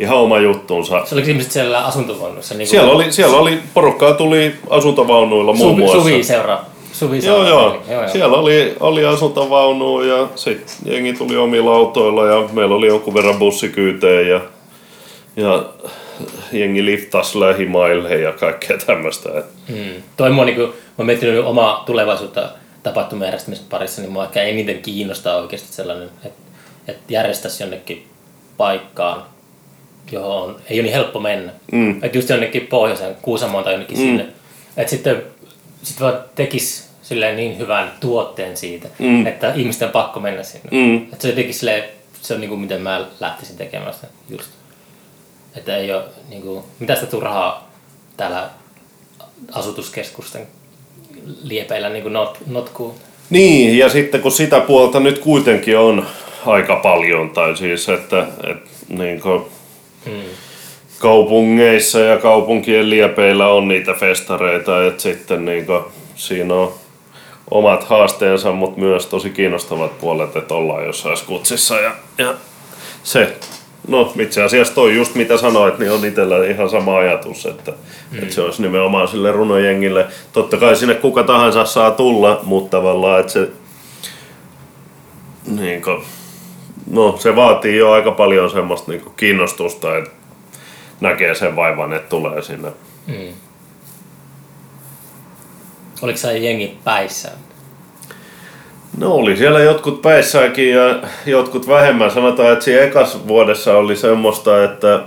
[0.01, 1.07] ihan oma juttuunsa.
[1.07, 2.55] Se oliko ihmiset siellä asuntovaunuissa?
[2.55, 5.99] Niin siellä, oli, siellä oli, porukkaa tuli asuntovaunuilla muun muassa.
[5.99, 6.64] Suvi seuraa.
[6.92, 7.83] Suvi joo, joo.
[7.88, 8.09] joo, joo.
[8.09, 13.38] Siellä oli, oli asuntovaunu ja sitten jengi tuli omilla autoilla ja meillä oli jonkun verran
[13.38, 14.40] bussikyyteen ja,
[15.37, 15.64] ja
[16.53, 19.29] jengi liftas lähimaille ja kaikkea tämmöistä.
[19.68, 20.03] Mm.
[20.16, 22.49] Toi mua, niin kuin, mä oon miettinyt omaa tulevaisuutta
[22.83, 26.42] tapahtumien järjestämisen parissa, niin mua ehkä eniten kiinnostaa oikeasti sellainen, että,
[26.88, 28.09] että järjestäisi jonnekin
[28.57, 29.23] paikkaan,
[30.12, 31.53] johon ei ole niin helppo mennä.
[31.73, 32.05] Mm.
[32.05, 34.03] Että just jonnekin pohjoiseen, Kuusamoon tai jonnekin mm.
[34.03, 34.27] sinne.
[34.77, 35.23] Että sitten
[35.83, 39.27] sit vaan tekisi silleen niin hyvän tuotteen siitä, mm.
[39.27, 40.68] että ihmisten on pakko mennä sinne.
[40.71, 40.97] Mm.
[40.97, 41.85] Että se jotenkin silleen,
[42.23, 44.51] se on niin kuin miten mä lähtisin tekemään sitä just.
[45.56, 47.70] Että ei ole niin kuin, mitä sitä turhaa
[48.16, 48.50] täällä
[49.52, 50.46] asutuskeskusten
[51.42, 52.94] liepeillä niin kuin not, notkuu.
[53.30, 56.06] Niin, ja sitten kun sitä puolta nyt kuitenkin on
[56.46, 59.42] aika paljon, tai siis että, että niin kuin
[60.04, 60.22] hmm.
[60.98, 65.82] kaupungeissa ja kaupunkien liepeillä on niitä festareita, että sitten niin kuin,
[66.14, 66.74] siinä on
[67.50, 72.34] omat haasteensa, mutta myös tosi kiinnostavat puolet, että ollaan jossain skutsissa ja, ja
[73.02, 73.36] se
[73.88, 77.73] No itse asiassa toi just mitä sanoit, niin on itsellä ihan sama ajatus, että,
[78.11, 78.18] mm.
[78.18, 80.07] että se olisi nimenomaan sille runojengille.
[80.33, 83.49] Totta kai sinne kuka tahansa saa tulla, mutta tavallaan, että se,
[85.47, 86.03] niin kuin,
[86.90, 90.11] no, se vaatii jo aika paljon semmoista niin kuin kiinnostusta, että
[91.01, 92.68] näkee sen vaivan, että tulee sinne.
[93.07, 93.35] Mm.
[96.03, 97.31] Oliko se jengi päissä?
[98.98, 100.94] No oli siellä jotkut päissäkin ja
[101.26, 102.11] jotkut vähemmän.
[102.11, 105.00] Sanotaan, että siinä ekas vuodessa oli semmoista, että,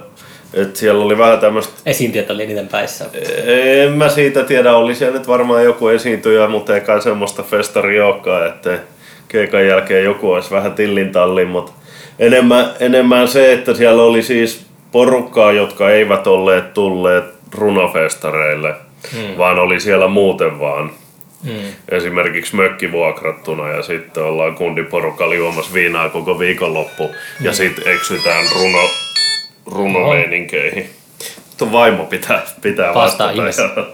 [0.53, 1.73] että siellä oli vähän tämmöistä...
[1.85, 3.05] Esiintyjät oli eniten päissä.
[3.45, 8.47] En mä siitä tiedä, oli siellä nyt varmaan joku esiintyjä, mutta eikä semmoista festari olekaan,
[8.47, 8.79] että
[9.27, 11.71] keikan jälkeen joku olisi vähän tillintalli, mutta
[12.19, 18.75] enemmän, enemmän se, että siellä oli siis porukkaa, jotka eivät olleet tulleet runofestareille,
[19.13, 19.37] hmm.
[19.37, 20.91] vaan oli siellä muuten vaan
[21.45, 21.73] Mm.
[21.89, 27.45] Esimerkiksi mökki vuokrattuna ja sitten ollaan kundiporukka juomassa viinaa koko viikonloppu mm.
[27.45, 28.89] ja sitten eksytään runo,
[29.65, 30.89] runomeininkeihin.
[31.57, 33.31] Tuo vaimo pitää, pitää vastata.
[33.31, 33.85] Ja...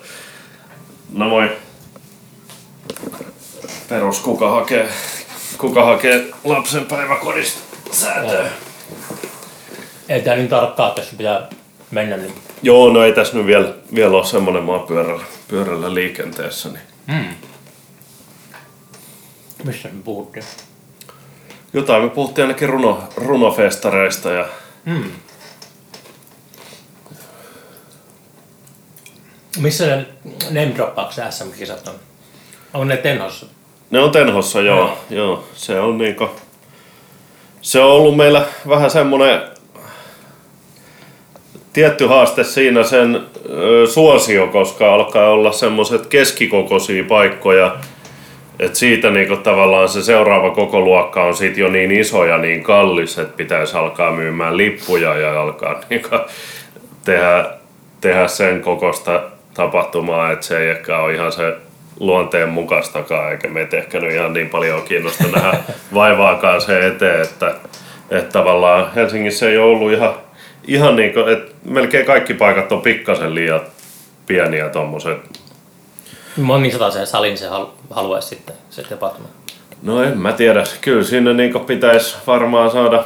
[1.14, 1.50] No moi.
[3.90, 4.88] Perus kuka hakee,
[5.58, 7.60] kuka hakee lapsen päiväkodista
[7.92, 8.50] säätöä.
[10.10, 11.48] Ei tää niin tarkkaa, että tässä pitää
[11.92, 12.18] mennä.
[12.18, 12.34] Niin...
[12.64, 16.70] Joo, no ei tässä nyt vielä, vielä ole semmonen maa pyörällä, pyörällä liikenteessä.
[16.70, 17.36] Niin Mm.
[19.64, 20.46] Mistä me puhuttiin?
[21.74, 24.46] Jotain me puhuttiin ainakin runo, runofestareista ja
[24.86, 25.12] mm.
[29.60, 30.06] Missä ne
[30.50, 31.96] name droppaukset SM-kisat on?
[32.74, 33.46] On ne Tenhossa?
[33.92, 34.86] Ne on Tenhossa, joo.
[34.86, 34.98] No.
[35.10, 35.44] joo.
[35.54, 36.30] Se on niinku...
[37.62, 39.42] Se on ollut meillä vähän semmonen
[41.74, 47.76] tietty haaste siinä sen ö, suosio, koska alkaa olla semmoiset keskikokoisia paikkoja,
[48.62, 52.64] että siitä niinku tavallaan se seuraava koko luokka on sit jo niin iso ja niin
[52.64, 56.10] kallis, että pitäisi alkaa myymään lippuja ja alkaa niinku
[57.06, 57.46] tehdä,
[58.02, 61.56] tehdä sen kokosta tapahtumaa, että se ei ehkä ole ihan se
[62.00, 65.58] luonteen mukaistakaan, eikä meitä ehkä nyt ihan niin paljon kiinnosta nähdä
[65.94, 67.56] vaivaakaan se eteen, että,
[68.10, 70.14] että tavallaan Helsingissä ei ole ollut ihan
[70.68, 73.62] ihan niin kuin, että melkein kaikki paikat on pikkasen liian
[74.28, 75.41] pieniä tommoset.
[76.38, 77.46] Moni sen salin se
[77.90, 79.28] haluaisi sitten se tapahtuma?
[79.82, 80.64] No en mä tiedä.
[80.82, 83.04] Kyllä sinne niin pitäisi varmaan saada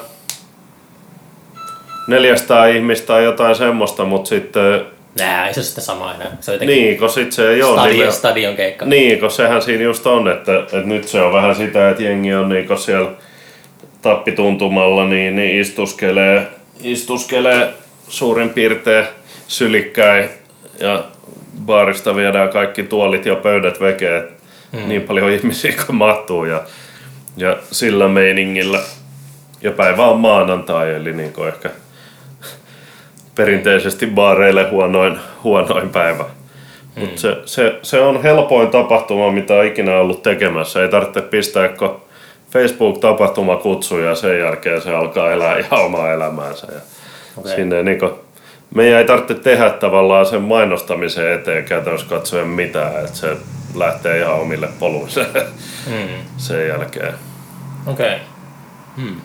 [2.08, 4.86] 400 ihmistä tai jotain semmoista, mutta sitten...
[5.20, 6.38] Nää, ei se sitä samaa enää.
[6.40, 7.80] Se on niin, kun sit se ei ole...
[7.80, 8.86] Stadion, niin, stadion keikka.
[8.86, 12.34] Niin, kun sehän siinä just on, että, että nyt se on vähän sitä, että jengi
[12.34, 13.12] on niin siellä
[14.02, 16.48] tappituntumalla, niin, niin istuskelee
[16.84, 17.74] istuskelee
[18.08, 19.06] suurin piirtein
[19.48, 20.30] sylikkäin
[20.80, 21.04] ja
[21.65, 24.32] baarista viedään kaikki tuolit ja pöydät vekee.
[24.72, 24.88] Hmm.
[24.89, 26.62] Niin paljon ihmisiä kuin mahtuu ja,
[27.38, 28.80] ja sillä meiningillä.
[29.62, 31.70] Ja päivä on maanantai, eli niin kuin ehkä
[33.36, 36.24] perinteisesti baareille huonoin, huonoin päivä.
[36.24, 37.06] Hmm.
[37.06, 40.82] Mutta se, se, se, on helpoin tapahtuma, mitä on ikinä ollut tekemässä.
[40.82, 42.02] Ei tarvitse pistää, kun
[42.52, 46.68] Facebook-tapahtuma kutsuu ja sen jälkeen se alkaa elää ihan omaa elämäänsä.
[46.74, 46.80] Ja
[47.38, 47.56] Okay.
[47.56, 48.12] Sinne, niin kuin,
[48.76, 53.38] meidän ei tarvitse tehdä tavallaan sen mainostamisen eteen käytännössä katsoen mitään, että se
[53.76, 55.28] lähtee ihan omille poluille
[55.92, 56.08] mm.
[56.38, 57.14] sen jälkeen.
[57.86, 58.16] Okei.
[58.16, 58.20] Okay.
[58.98, 59.22] Hmm.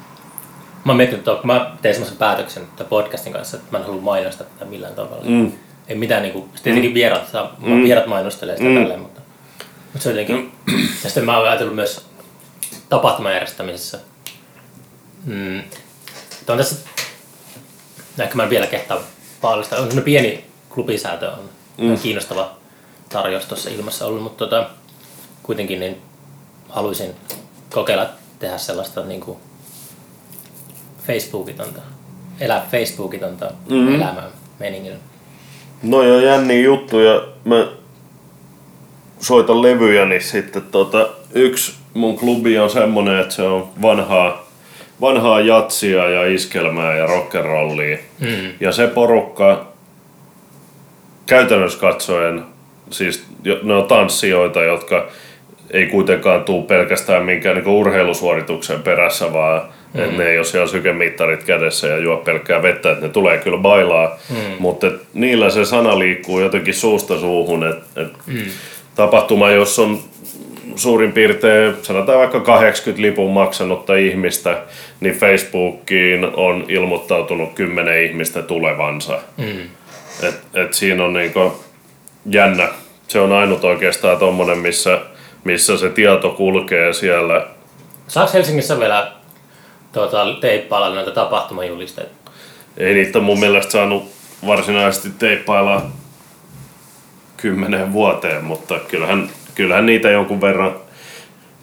[0.84, 4.46] Mä mietin, että mä tein semmoisen päätöksen että podcastin kanssa, että mä en halua mainostaa
[4.46, 5.24] tätä millään tavalla.
[5.28, 5.52] Mm.
[5.88, 6.94] Ei mitään, niin kuin, tietenkin mm.
[6.94, 7.82] vierat, saa, mm.
[7.82, 8.74] vierat mainostelee sitä mm.
[8.74, 9.20] tälleen, mutta,
[9.92, 10.78] mutta se on jotenkin, mm.
[10.80, 12.06] ja sitten mä oon ajatellut myös
[12.88, 13.98] tapahtuman järjestämisessä.
[15.26, 15.62] Mm.
[16.48, 16.76] on tässä
[18.18, 18.98] ehkä mä en vielä kehtaa
[19.40, 19.76] paallista.
[19.76, 21.98] On semmoinen pieni klubisäätö, on mm.
[21.98, 22.50] kiinnostava
[23.08, 24.66] tarjous tuossa ilmassa ollut, mutta tota,
[25.42, 26.02] kuitenkin niin
[26.68, 27.10] haluaisin
[27.70, 28.06] kokeilla
[28.38, 29.38] tehdä sellaista niin kuin
[31.06, 31.80] Facebookitonta,
[32.40, 33.94] elää Facebookitonta mm.
[33.94, 34.98] elämää meningillä.
[35.82, 37.68] No joo, jänni juttu ja mä
[39.20, 44.49] soitan levyjä, niin sitten tota, yksi mun klubi on semmonen, että se on vanhaa
[45.00, 47.98] vanhaa jatsia ja iskelmää ja rock'n'rollia.
[48.20, 48.52] Mm.
[48.60, 49.66] Ja se porukka
[51.26, 52.42] käytännössä katsoen,
[52.90, 53.26] siis
[53.62, 55.08] ne on tanssijoita, jotka
[55.70, 59.62] ei kuitenkaan tule pelkästään minkään niin urheilusuorituksen perässä, vaan
[59.94, 60.00] mm.
[60.00, 63.58] että ne ei ole siellä sykemittarit kädessä ja juo pelkkää vettä, että ne tulee kyllä
[63.58, 64.36] bailaa, mm.
[64.58, 68.44] mutta niillä se sana liikkuu jotenkin suusta suuhun, että et mm.
[68.94, 70.00] tapahtuma, jos on
[70.76, 74.62] suurin piirtein, sanotaan vaikka 80 lipun maksanutta ihmistä,
[75.00, 79.18] niin Facebookiin on ilmoittautunut 10 ihmistä tulevansa.
[79.36, 79.62] Mm.
[80.22, 81.64] Et, et siinä on niinku
[82.26, 82.68] jännä.
[83.08, 85.00] Se on ainut oikeastaan tommonen, missä,
[85.44, 87.46] missä se tieto kulkee siellä.
[88.08, 89.12] Saako Helsingissä vielä
[89.92, 92.10] tota, teippailla noita tapahtumajulisteita?
[92.76, 94.12] Ei niitä mun mielestä saanut
[94.46, 95.82] varsinaisesti teippailla
[97.36, 100.74] kymmeneen vuoteen, mutta kyllähän, kyllähän niitä jonkun verran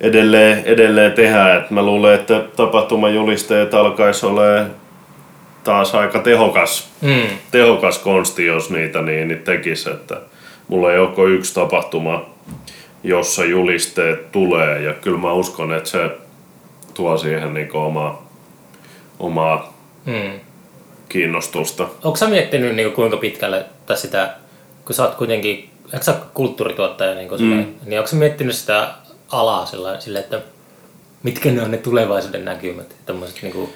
[0.02, 1.58] edelleen, edelleen tehdään.
[1.58, 4.72] Et mä luulen, että tapahtumajulisteet alkaisi olemaan
[5.64, 7.38] taas aika tehokas, Mm.
[7.52, 9.90] tehokas konsti, jos niitä niin, niin tekisi.
[9.90, 10.18] Että
[10.68, 12.26] mulla ei ole yksi tapahtuma,
[13.04, 14.82] jossa julisteet tulee.
[14.82, 16.10] Ja kyllä mä uskon, että se
[16.94, 18.30] tuo siihen niin omaa,
[19.20, 19.74] omaa
[20.06, 20.40] Mm.
[21.10, 21.84] kiinnostusta.
[22.04, 24.34] Onko sä miettinyt niin kuinka pitkälle sitä,
[24.86, 27.66] kun sä oot kuitenkin, eikö sä kulttuurituottaja, niin, kuin mm.
[27.86, 28.90] niin onko sä miettinyt sitä
[29.32, 30.42] alaa sillä, sillä, että
[31.24, 32.96] mitkä ne on ne tulevaisuuden näkymät?
[33.06, 33.70] Tämmöiset, niin kuin,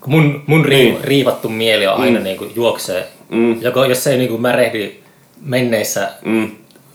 [0.00, 0.98] kun mun, mun Niin.
[1.04, 2.24] riivattu mieli on aina mm.
[2.24, 3.62] niin kuin, juoksee, Mm.
[3.62, 4.92] joko jos se ei niin kuin, märehdi
[5.40, 6.50] menneissä, Mm.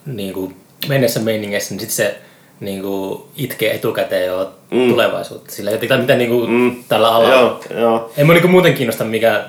[0.05, 0.55] niin kuin,
[0.87, 2.17] menneissä meiningeissä, niin sitten se
[2.59, 4.89] niin kuin, itkee etukäteen jo mm.
[4.89, 5.51] tulevaisuutta.
[5.51, 6.83] Sillä jotenkin, mitä niin kuin, mm.
[6.89, 8.11] tällä alalla Joo, joo.
[8.17, 9.43] ei mua niinku muuten kiinnosta mikä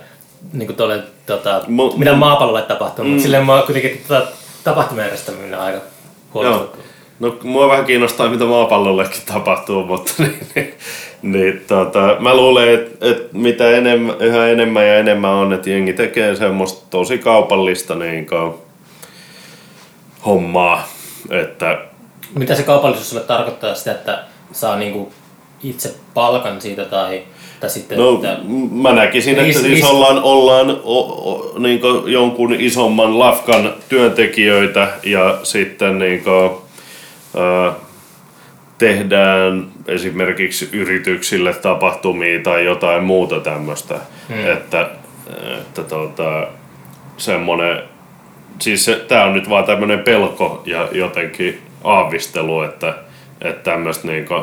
[0.53, 3.11] niinku tuolle, tota, Mu- mitä mu- maapallolle tapahtuu, mm.
[3.11, 4.27] mutta silleen mua kuitenkin tota,
[4.65, 5.85] tapahtumajärjestäminen aika Joo.
[6.35, 6.87] huolestuttavaa.
[7.21, 10.75] No mua vähän kiinnostaa, mitä maapallollekin tapahtuu, mutta niin, niin,
[11.23, 15.93] niin tota, mä luulen, että, että mitä enemmän, yhä enemmän ja enemmän on, että jengi
[15.93, 18.55] tekee semmoista tosi kaupallista niin kuin,
[20.27, 20.89] hommaa,
[21.31, 21.79] että
[22.35, 25.13] Mitä se kaupallisuus sulle tarkoittaa sitä, että saa niinku
[25.63, 27.23] itse palkan siitä tai,
[27.61, 28.37] tai sitten, No, että,
[28.73, 31.01] mä näkisin, että Ris- siis ris- ollaan, ollaan o,
[31.33, 36.51] o, niin jonkun isomman lafkan työntekijöitä ja sitten niin kuin,
[37.35, 37.73] ö,
[38.79, 43.95] tehdään esimerkiksi yrityksille tapahtumia tai jotain muuta tämmöistä.
[44.29, 44.53] Hmm.
[44.53, 44.91] Että,
[45.59, 46.47] että tota,
[47.17, 47.83] semmoinen,
[48.59, 52.95] siis se, tää on nyt vaan tämmöinen pelko ja jotenkin aavistelu, että,
[53.41, 54.35] että tämmöistä niinku,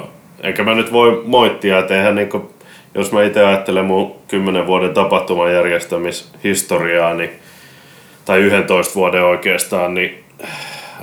[0.44, 2.57] enkä mä nyt voi moittia, että eihän niinku,
[2.98, 7.30] jos mä itse ajattelen mun 10 vuoden tapahtuman järjestämishistoriaa, niin,
[8.26, 10.24] tai 11 vuoden oikeastaan, niin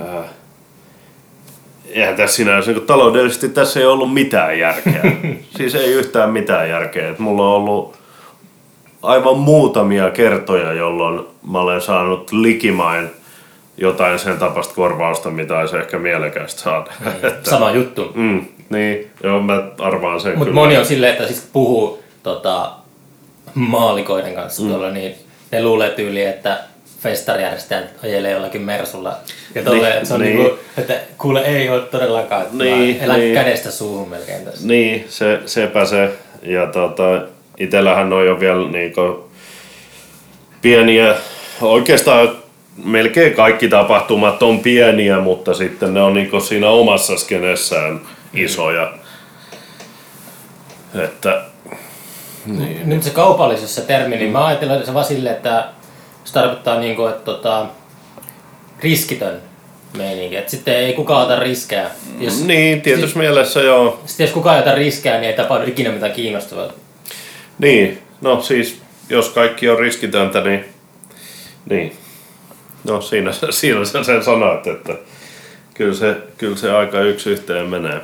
[0.01, 0.25] äh,
[1.89, 5.01] eihän tässä sinänsä niin taloudellisesti tässä ei ollut mitään järkeä.
[5.57, 7.09] siis ei yhtään mitään järkeä.
[7.09, 7.95] Et mulla on ollut
[9.01, 13.09] aivan muutamia kertoja, jolloin mä olen saanut likimain
[13.77, 16.91] jotain sen tapasta korvausta, mitä olisi ehkä mielekästä saada.
[17.23, 18.11] Että- sama juttu.
[18.15, 22.71] mm, niin, joo, mä arvaan sen Mutta moni on silleen, että siis puhuu tota,
[23.53, 24.69] maalikoiden kanssa mm.
[24.69, 25.15] tuolla, niin
[25.51, 26.59] ne luulee tyyliin, että
[27.01, 29.17] festarijärjestäjät ajelee jollakin Mersulla.
[29.55, 30.37] Ja tolle, Niin, se on niin.
[30.37, 33.33] niinku, että kuule ei ole todellakaan, Niin, mä elän niin.
[33.33, 34.67] kädestä suuhun melkein tässä.
[34.67, 36.09] Niin, se, sepä se.
[36.43, 37.03] Ja tota,
[37.57, 39.29] itellähän on jo vielä niinku
[40.61, 41.15] pieniä,
[41.61, 42.29] oikeastaan
[42.83, 48.01] melkein kaikki tapahtumat on pieniä, mutta sitten ne on niinku siinä omassa skenessään
[48.33, 48.93] isoja.
[51.03, 51.41] Että
[52.45, 52.89] Niin.
[52.89, 55.69] Nyt se kaupallisuus, se termi, niin mä ajattelen se vaan silleen, että
[56.23, 57.65] se tarkoittaa niinku, että tota,
[58.83, 59.41] riskitön
[59.97, 60.35] meininki.
[60.35, 61.89] Että sitten ei kukaan ota riskejä.
[62.19, 63.99] Jos, niin, tietyssä mielessä joo.
[64.05, 66.69] sitten jos kukaan ei ota riskejä, niin ei tapahdu ikinä mitään kiinnostavaa.
[67.59, 70.65] Niin, no siis jos kaikki on riskitöntä, niin,
[71.69, 71.97] niin.
[72.85, 74.93] No siinä, siinä sä sen sanoit, että
[75.73, 78.01] kyllä se, kyllä se aika yksi yhteen menee.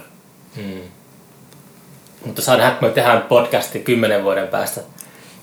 [2.25, 4.81] Mutta saa nähdä, kun me tehdään podcasti kymmenen vuoden päästä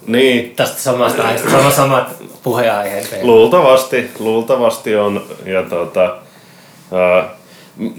[0.06, 2.08] Niin, tästä samasta aiheesta, sama samat
[2.42, 3.22] puheenaiheet.
[3.22, 5.26] luultavasti, luultavasti on.
[5.44, 6.16] Ja tota,
[6.92, 7.28] ää,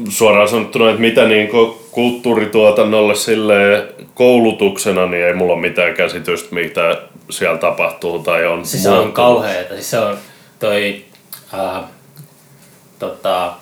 [0.09, 1.49] suoraan sanottuna, että mitä niin
[1.91, 8.83] kulttuurituotannolle sille koulutuksena, niin ei mulla ole mitään käsitystä, mitä siellä tapahtuu tai on Siis
[8.83, 9.73] se on kauheeta.
[9.73, 10.17] Siis se on
[10.59, 11.08] toi...
[11.53, 11.87] Ää,
[12.99, 13.53] tota,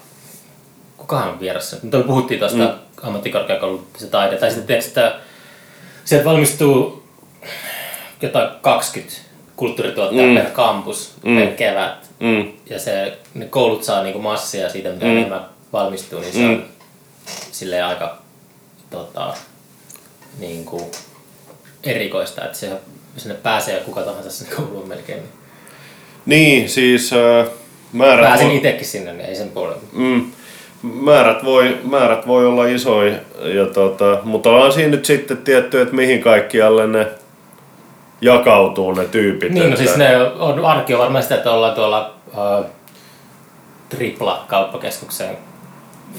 [0.98, 1.78] kukahan on vieressä?
[1.84, 2.70] Nyt puhuttiin tuosta mm.
[3.02, 4.38] ammattikorkeakoulun se taide.
[4.38, 5.16] Tai sitten tiedätkö, että
[6.06, 7.04] sieltä valmistuu
[8.22, 9.16] jotain 20
[9.56, 10.36] kulttuurituottajaa mm.
[10.36, 11.38] per kampus mm.
[11.38, 12.10] per kevät.
[12.20, 12.52] Mm.
[12.70, 15.12] Ja se, ne koulut saa niinku massia siitä, mitä mm.
[15.12, 16.50] enemmän valmistuu, niin se Mm.
[16.50, 16.66] on
[17.52, 18.18] silleen aika
[18.90, 19.34] tota,
[20.40, 20.92] niinku,
[21.84, 22.72] erikoista, että se,
[23.18, 25.20] sinne pääsee kuka tahansa sinne kouluun melkein.
[25.20, 25.30] Niin.
[26.26, 27.48] Niin, siis äh,
[27.98, 29.82] määrät, Pääsin voi, itsekin sinne, niin ei sen puolella.
[29.94, 30.32] mm,
[30.82, 35.96] määrät, voi, määrät voi olla isoja, ja tota, mutta on siinä nyt sitten tietty, että
[35.96, 37.08] mihin kaikkialle ne
[38.22, 39.52] jakautuu ne tyypit.
[39.52, 42.66] Niin, no että- siis ne on, arki on varmaan sitä, että ollaan tuolla uh,
[43.90, 45.38] tripla kauppakeskukseen.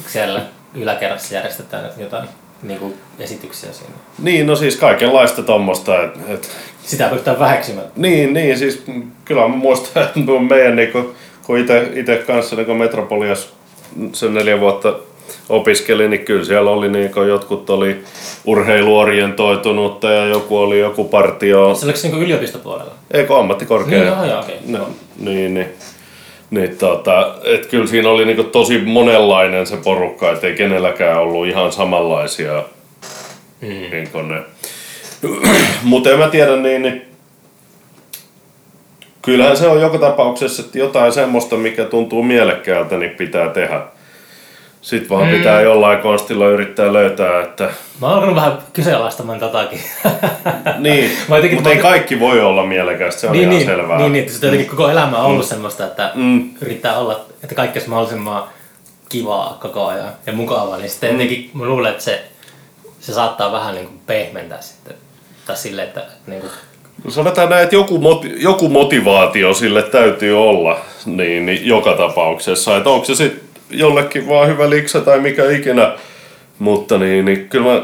[0.07, 0.41] Siellä
[0.75, 2.29] yläkerrassa järjestetään jotain
[2.63, 3.93] niin kuin esityksiä siinä.
[4.23, 6.03] Niin, no siis kaikenlaista tommosta.
[6.03, 6.51] Et, et,
[6.83, 7.87] Sitä pystytään väheksymään.
[7.97, 8.85] niin, niin, siis
[9.25, 11.15] kyllä mä muistan, että meidän niinku,
[11.49, 11.59] kun
[11.95, 13.53] ite kanssa niinku Metropolias
[14.13, 14.95] sen neljä vuotta
[15.49, 18.01] opiskelin, niin kyllä siellä oli niin jotkut oli
[18.45, 21.75] urheiluorientoitunutta ja joku oli joku partio.
[21.75, 22.93] Se oliko se niin yliopistopuolella?
[23.11, 23.99] Eikö ammattikorkea?
[23.99, 24.57] Niin, joo, joo, okei.
[24.67, 24.89] No,
[25.21, 25.69] niin, niin.
[26.51, 31.73] Niin, tota, et kyllä siinä oli niinku tosi monenlainen se porukka, ettei kenelläkään ollut ihan
[31.73, 32.63] samanlaisia
[33.61, 33.69] mm.
[33.69, 34.43] niin ne.
[35.83, 37.08] Mutta en mä tiedä niin, niin
[39.33, 43.81] kyllähän se on joka tapauksessa, että jotain semmoista, mikä tuntuu mielekkäältä, niin pitää tehdä.
[44.81, 45.37] Sitten vaan mm.
[45.37, 47.71] pitää jollain konstilla yrittää löytää, että...
[48.01, 49.81] Mä oon vähän kyseenalaistamaan totakin.
[50.79, 51.11] niin,
[51.55, 53.99] mutta ei kaikki voi olla mielekästä, se on niin, ihan niin, selvää.
[53.99, 55.49] Niin, niin että jotenkin koko elämä on ollut mm.
[55.49, 56.51] semmoista, että mm.
[56.61, 58.43] yrittää olla, että kaikki olisi mahdollisimman
[59.09, 61.21] kivaa koko ajan ja mukavaa, niin sitten mm.
[61.21, 62.25] jotenkin mä luulen, että se,
[63.01, 64.95] se saattaa vähän niin kuin pehmentää sitten.
[65.47, 66.53] Tai silleen, että niin kuin
[67.09, 72.77] sanotaan näin, että joku, moti, joku motivaatio sille täytyy olla niin, niin joka tapauksessa.
[72.77, 73.41] Että onko se sitten
[73.71, 75.93] jollekin vaan hyvä liksa tai mikä ikinä.
[76.59, 77.83] Mutta niin, niin kyllä mä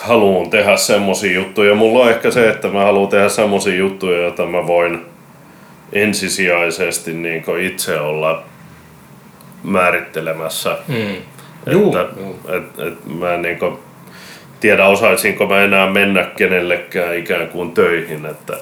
[0.00, 1.74] haluan tehdä semmosia juttuja.
[1.74, 5.06] Mulla on ehkä se, että mä haluan tehdä semmosia juttuja, joita mä voin
[5.92, 8.42] ensisijaisesti niin itse olla
[9.62, 10.78] määrittelemässä.
[10.88, 11.16] Mm.
[11.66, 12.06] Että,
[12.56, 13.58] et, et mä en niin
[14.64, 18.26] tiedä osaisinko mä enää mennä kenellekään ikään kuin töihin.
[18.26, 18.58] Että...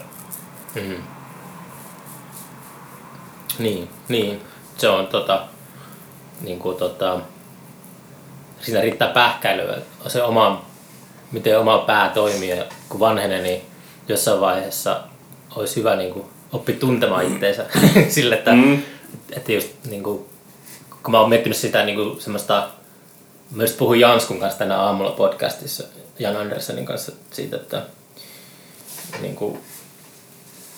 [0.74, 1.02] Mm.
[3.58, 4.40] Niin, niin.
[4.78, 5.42] Se on tota,
[6.40, 7.20] niin kuin, tota,
[8.60, 9.76] siinä riittää pähkäilyä.
[10.06, 10.64] Se oma,
[11.32, 13.62] miten oma pää toimii ja kun vanhenee, niin
[14.08, 15.00] jossain vaiheessa
[15.56, 17.66] olisi hyvä niin kuin, oppi tuntemaan itteensä
[18.08, 18.82] sille, että, mm.
[19.32, 20.26] että just, niin kuin,
[21.02, 22.68] kun mä oon miettinyt sitä niin kuin, semmoista
[23.50, 25.84] myös puhuin Janskun kanssa tänä aamulla podcastissa,
[26.18, 27.82] Jan Anderssonin kanssa siitä, että
[29.20, 29.58] niin kuin,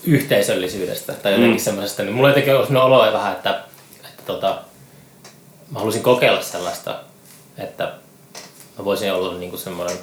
[0.07, 1.65] yhteisöllisyydestä tai jotenkin mm.
[1.65, 3.61] semmoisesta, niin mulla jotenkin ollut olo vähän, että,
[4.05, 4.59] että tota,
[5.71, 7.01] mä halusin kokeilla sellaista,
[7.59, 7.85] että
[8.79, 9.97] mä voisin olla niin kuin semmoinen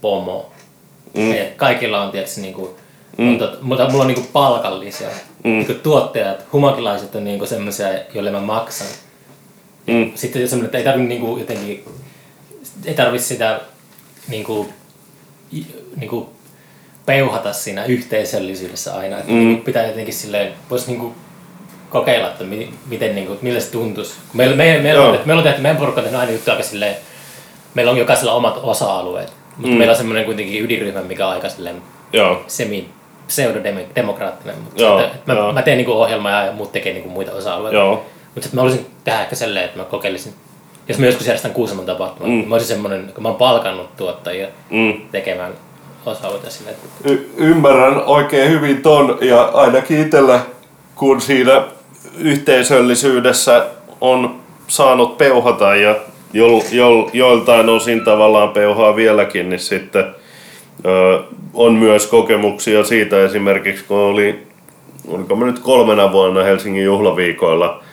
[0.00, 0.52] pomo.
[1.14, 1.34] Mm.
[1.34, 2.70] Ja kaikilla on tietysti niin kuin,
[3.18, 3.24] mm.
[3.24, 5.08] mutta, mutta mulla on niin kuin palkallisia.
[5.44, 5.50] Mm.
[5.50, 8.86] Niin kuin tuottajat, humakilaiset on niin kuin semmoisia, joille mä maksan.
[9.86, 10.12] Mm.
[10.14, 11.84] Sitten semmoinen, että ei tarvitse niin kuin jotenkin,
[12.84, 13.60] ei tarvitse sitä
[14.28, 14.68] niin kuin,
[15.96, 16.26] niin kuin
[17.06, 19.18] peuhata siinä yhteisöllisyydessä aina.
[19.18, 19.38] Että mm.
[19.38, 21.14] niin pitää jotenkin silleen, voisi niin kuin
[21.90, 22.44] kokeilla, että
[22.86, 24.14] miten, niin kuin, millä se tuntuisi.
[24.32, 26.96] Meillä, me, me, on, meillä on tehty, meidän porukka on tehnyt aina juttuja aika silleen,
[27.74, 29.78] meillä on jokaisella omat osa-alueet, mutta mm.
[29.78, 31.82] meillä on semmoinen kuitenkin ydinryhmä, mikä on aika silleen
[32.12, 32.44] Joo.
[32.46, 32.88] semi
[33.26, 34.58] pseudodemokraattinen.
[34.58, 37.12] Mutta Joo, että, että mä, mä, teen niin kuin ohjelmaa ja muut tekee niin kuin
[37.12, 37.78] muita osa-alueita.
[37.78, 38.06] Joo.
[38.34, 40.34] Mutta mä haluaisin tehdä ehkä silleen, että mä kokeilisin
[40.88, 42.48] jos mä joskus järjestän Kuusamon tapahtuman, mm.
[42.48, 44.94] mä olisin semmoinen, kun mä oon palkannut tuottajia mm.
[45.12, 45.52] tekemään
[46.06, 46.72] osa-alueita sinne.
[47.04, 50.40] Y- ymmärrän oikein hyvin ton ja ainakin itsellä,
[50.94, 51.62] kun siinä
[52.18, 53.66] yhteisöllisyydessä
[54.00, 55.96] on saanut peuhata ja
[56.32, 60.04] jo, jo, joiltain osin tavallaan peuhaa vieläkin, niin sitten
[60.86, 61.22] ö,
[61.54, 64.46] on myös kokemuksia siitä esimerkiksi, kun oli,
[65.08, 67.83] oliko mä nyt kolmena vuonna Helsingin juhlaviikoilla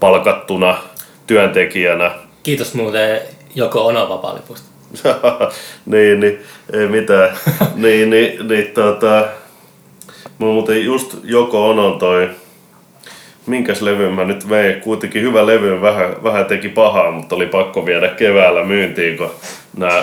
[0.00, 0.78] palkattuna
[1.26, 2.10] työntekijänä.
[2.42, 3.20] Kiitos muuten
[3.54, 4.68] Joko Ono vapaalipusta.
[5.86, 6.38] niin, niin,
[6.72, 7.36] ei mitään.
[7.74, 9.24] niin, niin, niin tota,
[10.38, 12.30] mulla muuten just Joko Onon toi
[13.48, 14.80] minkäs levy mä nyt vein.
[14.80, 19.30] Kuitenkin hyvä levy, vähän, vähän teki pahaa, mutta oli pakko viedä keväällä myyntiin, kun
[19.76, 20.02] nämä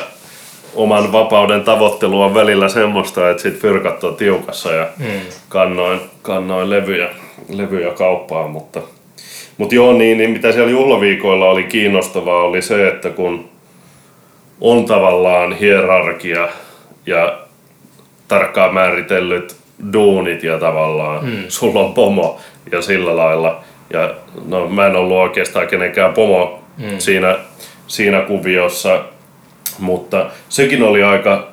[0.76, 5.06] oman vapauden tavoittelu on välillä semmoista, että sit fyrkat on tiukassa ja mm.
[5.50, 7.10] kannoin, kannoin levyjä,
[7.50, 8.82] levyjä kauppaan, mutta
[9.58, 13.49] mutta joo, niin, niin mitä siellä juhlaviikoilla oli kiinnostavaa oli se, että kun
[14.62, 16.47] on tavallaan hierarkia
[17.06, 17.39] ja
[18.28, 19.56] tarkkaan määritellyt
[19.93, 21.43] duunit ja tavallaan mm.
[21.47, 22.39] sulla on pomo
[22.72, 23.64] ja sillä lailla.
[23.93, 24.14] Ja
[24.47, 26.99] no, mä en ollut oikeastaan kenenkään pomo mm.
[26.99, 27.36] siinä,
[27.88, 29.01] siinä kuviossa,
[29.80, 31.47] mutta sekin oli aika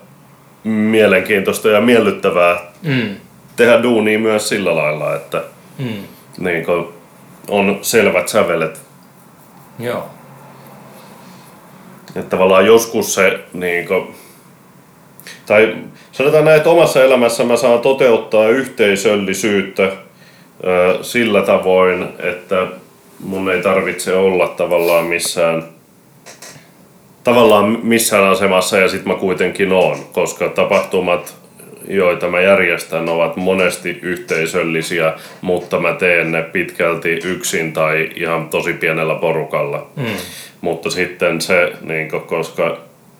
[0.65, 3.17] mielenkiintoista ja miellyttävää mm.
[3.57, 5.43] tehdä duunia myös sillä lailla, että
[5.79, 6.03] mm.
[6.39, 7.02] niin kun
[7.49, 8.81] on selvät sävelet.
[9.79, 10.09] Joo.
[12.17, 14.15] Että tavallaan joskus se niin kuin,
[15.47, 15.77] tai
[16.13, 19.93] sanotaan näin, että omassa elämässä mä saan toteuttaa yhteisöllisyyttä
[21.03, 22.67] sillä tavoin, että
[23.21, 25.65] mun ei tarvitse olla tavallaan missään
[27.25, 31.42] tavallaan missään asemassa ja sitten mä kuitenkin oon, koska tapahtumat,
[31.89, 38.73] joita mä järjestän, ovat monesti yhteisöllisiä, mutta mä teen ne pitkälti yksin tai ihan tosi
[38.73, 39.91] pienellä porukalla.
[39.97, 40.07] Mm.
[40.61, 42.79] Mutta sitten se, niin koska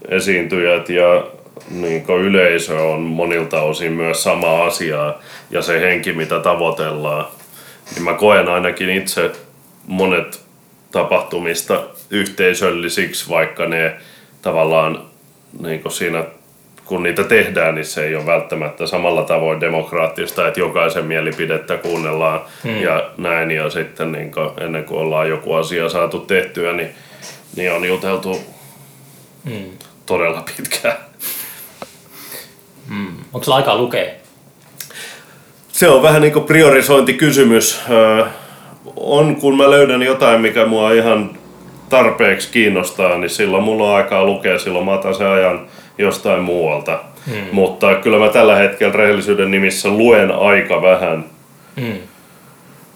[0.09, 1.27] esiintyjät ja
[1.71, 5.15] niin yleisö on monilta osin myös sama asia
[5.51, 7.27] ja se henki, mitä tavoitellaan,
[7.95, 9.31] niin mä koen ainakin itse
[9.87, 10.41] monet
[10.93, 13.97] tapahtumista yhteisöllisiksi, vaikka ne
[14.43, 15.05] tavallaan
[15.61, 16.25] niin siinä
[16.93, 22.41] kun niitä tehdään, niin se ei ole välttämättä samalla tavoin demokraattista, että jokaisen mielipidettä kuunnellaan
[22.65, 22.83] hmm.
[22.83, 23.51] ja näin.
[23.51, 26.89] Ja sitten niin kuin, ennen kuin ollaan joku asia saatu tehtyä, niin,
[27.57, 28.41] niin on juteltu
[29.45, 29.71] hmm.
[30.07, 30.97] todella pitkään.
[32.89, 33.17] Hmm.
[33.33, 34.11] Onko sulla aikaa lukea?
[35.69, 37.81] Se on vähän niin kuin priorisointikysymys.
[38.97, 41.31] On, kun mä löydän jotain, mikä mua ihan
[41.89, 45.67] tarpeeksi kiinnostaa, niin silloin mulla on aikaa lukea, silloin mä otan sen ajan
[46.03, 46.99] jostain muualta.
[47.27, 47.43] Hmm.
[47.53, 51.25] Mutta kyllä mä tällä hetkellä rehellisyyden nimissä luen aika vähän.
[51.81, 51.99] Hmm.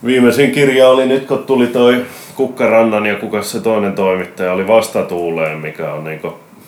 [0.04, 2.04] Viimeisin kirja oli nyt, kun tuli toi
[2.36, 6.20] Kukkarannan ja kuka se toinen toimittaja oli Vastatuuleen, mikä on niin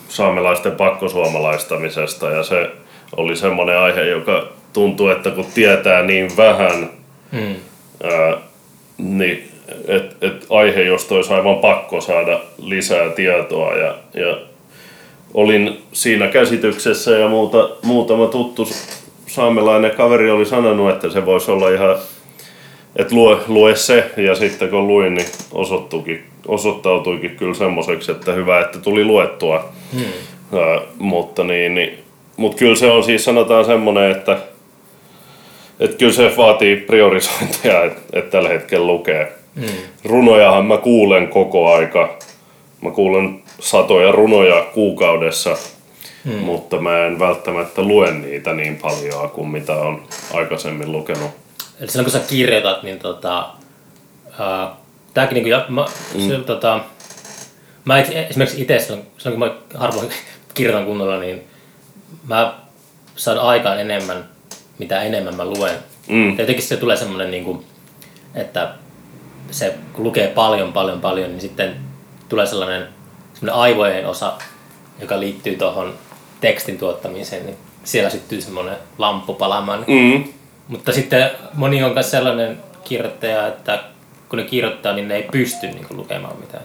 [0.07, 2.29] saamelaisten pakkosuomalaistamisesta.
[2.29, 2.69] Ja se
[3.17, 6.89] oli semmoinen aihe, joka tuntuu, että kun tietää niin vähän,
[7.31, 7.55] hmm.
[8.03, 8.37] ää,
[8.97, 9.51] niin
[9.87, 13.73] et, et aihe, josta olisi aivan pakko saada lisää tietoa.
[13.73, 14.37] Ja, ja
[15.33, 18.67] olin siinä käsityksessä ja muuta, muutama tuttu
[19.27, 21.97] saamelainen kaveri oli sanonut, että se voisi olla ihan,
[22.95, 28.59] että lue, lue se ja sitten kun luin, niin osoittuikin, osoittautuikin kyllä semmoiseksi, että hyvä,
[28.59, 29.69] että tuli luettua.
[29.93, 30.01] Hmm.
[30.51, 31.99] Uh, mutta niin, niin,
[32.37, 34.37] mutta kyllä se on siis sanotaan semmoinen, että
[35.79, 39.31] että kyllä se vaatii priorisointia, että, että tällä hetkellä lukee.
[39.55, 39.67] Hmm.
[40.05, 42.17] Runojahan mä kuulen koko aika.
[42.81, 45.57] Mä kuulen satoja runoja kuukaudessa,
[46.25, 46.33] hmm.
[46.33, 50.03] mutta mä en välttämättä lue niitä niin paljon kuin mitä on
[50.33, 51.31] aikaisemmin lukenut.
[51.79, 53.49] Eli silloin kun sä kirjoitat, niin tota,
[54.27, 54.77] uh,
[55.13, 56.29] tääkin niinku, mä, mm.
[56.29, 56.79] se, tota,
[57.85, 60.09] mä et, esimerkiksi itse silloin, silloin, kun mä harvoin
[60.53, 61.43] kirjoitan kunnolla, niin
[62.27, 62.53] mä
[63.15, 64.29] saan aikaan enemmän,
[64.77, 65.75] mitä enemmän mä luen.
[66.07, 66.29] Mm.
[66.29, 67.65] Ja jotenkin se tulee semmoinen, niin kuin,
[68.35, 68.73] että
[69.51, 71.75] se kun lukee paljon, paljon, paljon, niin sitten
[72.29, 72.87] tulee sellainen
[73.51, 74.33] aivojen osa,
[75.01, 75.93] joka liittyy tuohon
[76.41, 79.85] tekstin tuottamiseen, niin siellä syttyy semmoinen lamppu palaamaan.
[79.87, 80.23] Mm.
[80.67, 83.83] Mutta sitten moni on myös sellainen kirjoittaja, että
[84.29, 86.63] kun ne kirjoittaa, niin ne ei pysty niin kuin, lukemaan mitään.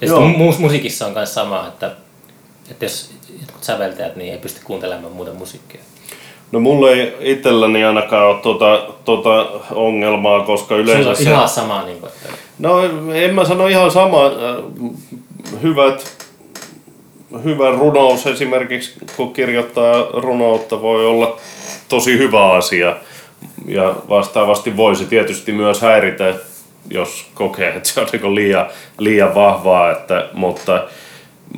[0.00, 0.26] Ja Joo.
[0.26, 1.90] sitten mu- musiikissa on myös sama, että,
[2.70, 3.10] että jos
[3.40, 5.80] jotkut säveltäjät niin ei pysty kuuntelemaan muuta musiikkia.
[6.52, 11.30] No mulla ei itselläni ainakaan ole tuota, tuota ongelmaa, koska yleensä se...
[11.30, 11.82] on ihan sama.
[11.82, 12.28] Niin kuin, että...
[12.58, 12.80] No
[13.14, 14.18] en mä sano ihan sama
[15.62, 16.26] hyvät,
[17.44, 21.36] hyvä runous esimerkiksi, kun kirjoittaa runoutta, voi olla
[21.88, 22.96] tosi hyvä asia.
[23.66, 26.34] Ja vastaavasti voisi tietysti myös häiritä,
[26.90, 28.66] jos kokee, että se on niin liian,
[28.98, 29.90] liian vahvaa.
[29.90, 30.84] Että, mutta,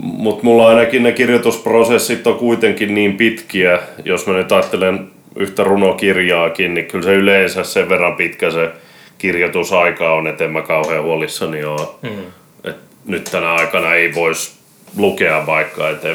[0.00, 6.74] mutta mulla ainakin ne kirjoitusprosessit on kuitenkin niin pitkiä, jos mä nyt ajattelen yhtä runokirjaakin,
[6.74, 8.70] niin kyllä se yleensä sen verran pitkä se
[9.18, 11.88] kirjoitusaika on, että en mä kauhean huolissani ole.
[12.02, 12.41] Mm
[13.04, 14.52] nyt tänä aikana ei voisi
[14.96, 16.08] lukea vaikka, että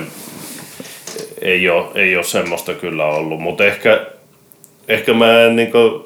[1.41, 4.05] ei ole, ei ole semmoista kyllä ollut, mutta ehkä,
[4.87, 6.03] ehkä mä en niin kuin,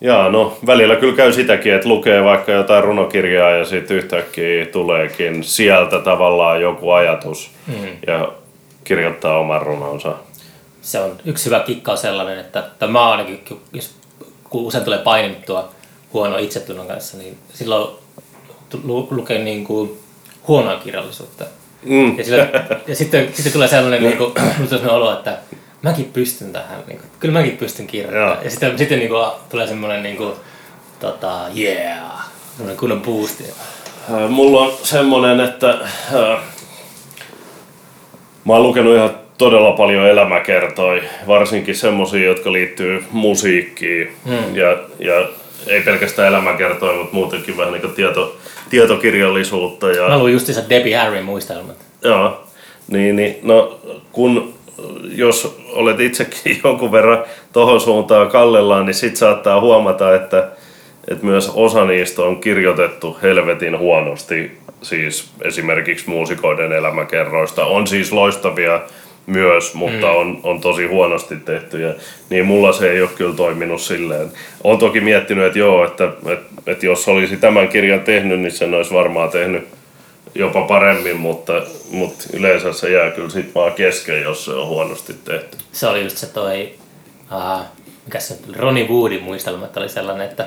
[0.00, 5.44] jaa, no välillä kyllä käy sitäkin, että lukee vaikka jotain runokirjaa ja sitten yhtäkkiä tuleekin
[5.44, 7.74] sieltä tavallaan joku ajatus mm.
[8.06, 8.32] ja
[8.84, 10.14] kirjoittaa oman runonsa.
[10.82, 13.94] Se on yksi hyvä kikka on sellainen, että, että mä ainakin, jos
[14.50, 15.68] usein tulee painittua
[16.12, 18.05] huono itsetunnon kanssa, niin silloin
[19.10, 19.98] lukee niin kuin
[20.48, 21.44] huonoa kirjallisuutta.
[21.82, 22.18] Mm.
[22.18, 22.48] Ja, sillä,
[22.86, 24.32] ja sitten, sitten tulee sellainen niin kuin,
[24.90, 25.38] olo, että
[25.82, 28.44] mäkin pystyn tähän, niin kuin, kyllä mäkin pystyn kirjoittamaan.
[28.44, 30.32] Ja sitten, sitten niin kuin, tulee semmoinen niin kuin,
[31.00, 33.44] tota, yeah, semmoinen kunnon boosti.
[33.44, 36.40] Äh, mulla on semmoinen, että äh,
[38.44, 44.56] mä oon lukenut ihan todella paljon elämäkertoja, varsinkin semmoisia, jotka liittyy musiikkiin hmm.
[44.56, 45.28] ja, ja
[45.66, 48.36] ei pelkästään elämäkertoja, mutta muutenkin vähän niin tieto,
[48.70, 49.90] tietokirjallisuutta.
[49.90, 50.08] Ja...
[50.08, 51.76] Mä luin justiinsa Debbie Harry muistelmat.
[52.04, 52.44] Joo,
[52.88, 53.80] niin, niin no
[54.12, 54.54] kun
[55.14, 60.48] jos olet itsekin jonkun verran tohon suuntaan kallellaan, niin sit saattaa huomata, että,
[61.08, 67.64] että myös osa niistä on kirjoitettu helvetin huonosti, siis esimerkiksi muusikoiden elämäkerroista.
[67.64, 68.80] On siis loistavia
[69.26, 70.16] myös, mutta mm.
[70.16, 71.80] on, on tosi huonosti tehty.
[71.80, 71.94] Ja,
[72.30, 74.32] niin mulla se ei ole kyllä toiminut silleen.
[74.64, 78.74] Olen toki miettinyt, että joo, että, että, että jos olisi tämän kirjan tehnyt, niin sen
[78.74, 79.68] olisi varmaan tehnyt
[80.34, 85.14] jopa paremmin, mutta, mutta yleensä se jää kyllä sit vaan kesken, jos se on huonosti
[85.24, 85.56] tehty.
[85.72, 86.74] Se oli just se toi,
[87.32, 87.64] uh,
[88.04, 90.46] mikä se Ronnie Woodin muistelmat oli sellainen, että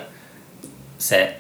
[0.98, 1.34] se,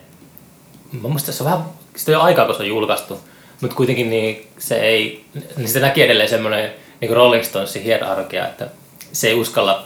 [1.01, 1.65] mä muistan, se on vähän,
[1.95, 3.19] sitä jo aikaa, kun se on julkaistu,
[3.61, 5.25] mutta kuitenkin niin se ei,
[5.57, 6.71] niin se näki edelleen semmoinen
[7.01, 8.67] niin Rolling Stonesin hierarkia, että
[9.11, 9.85] se ei uskalla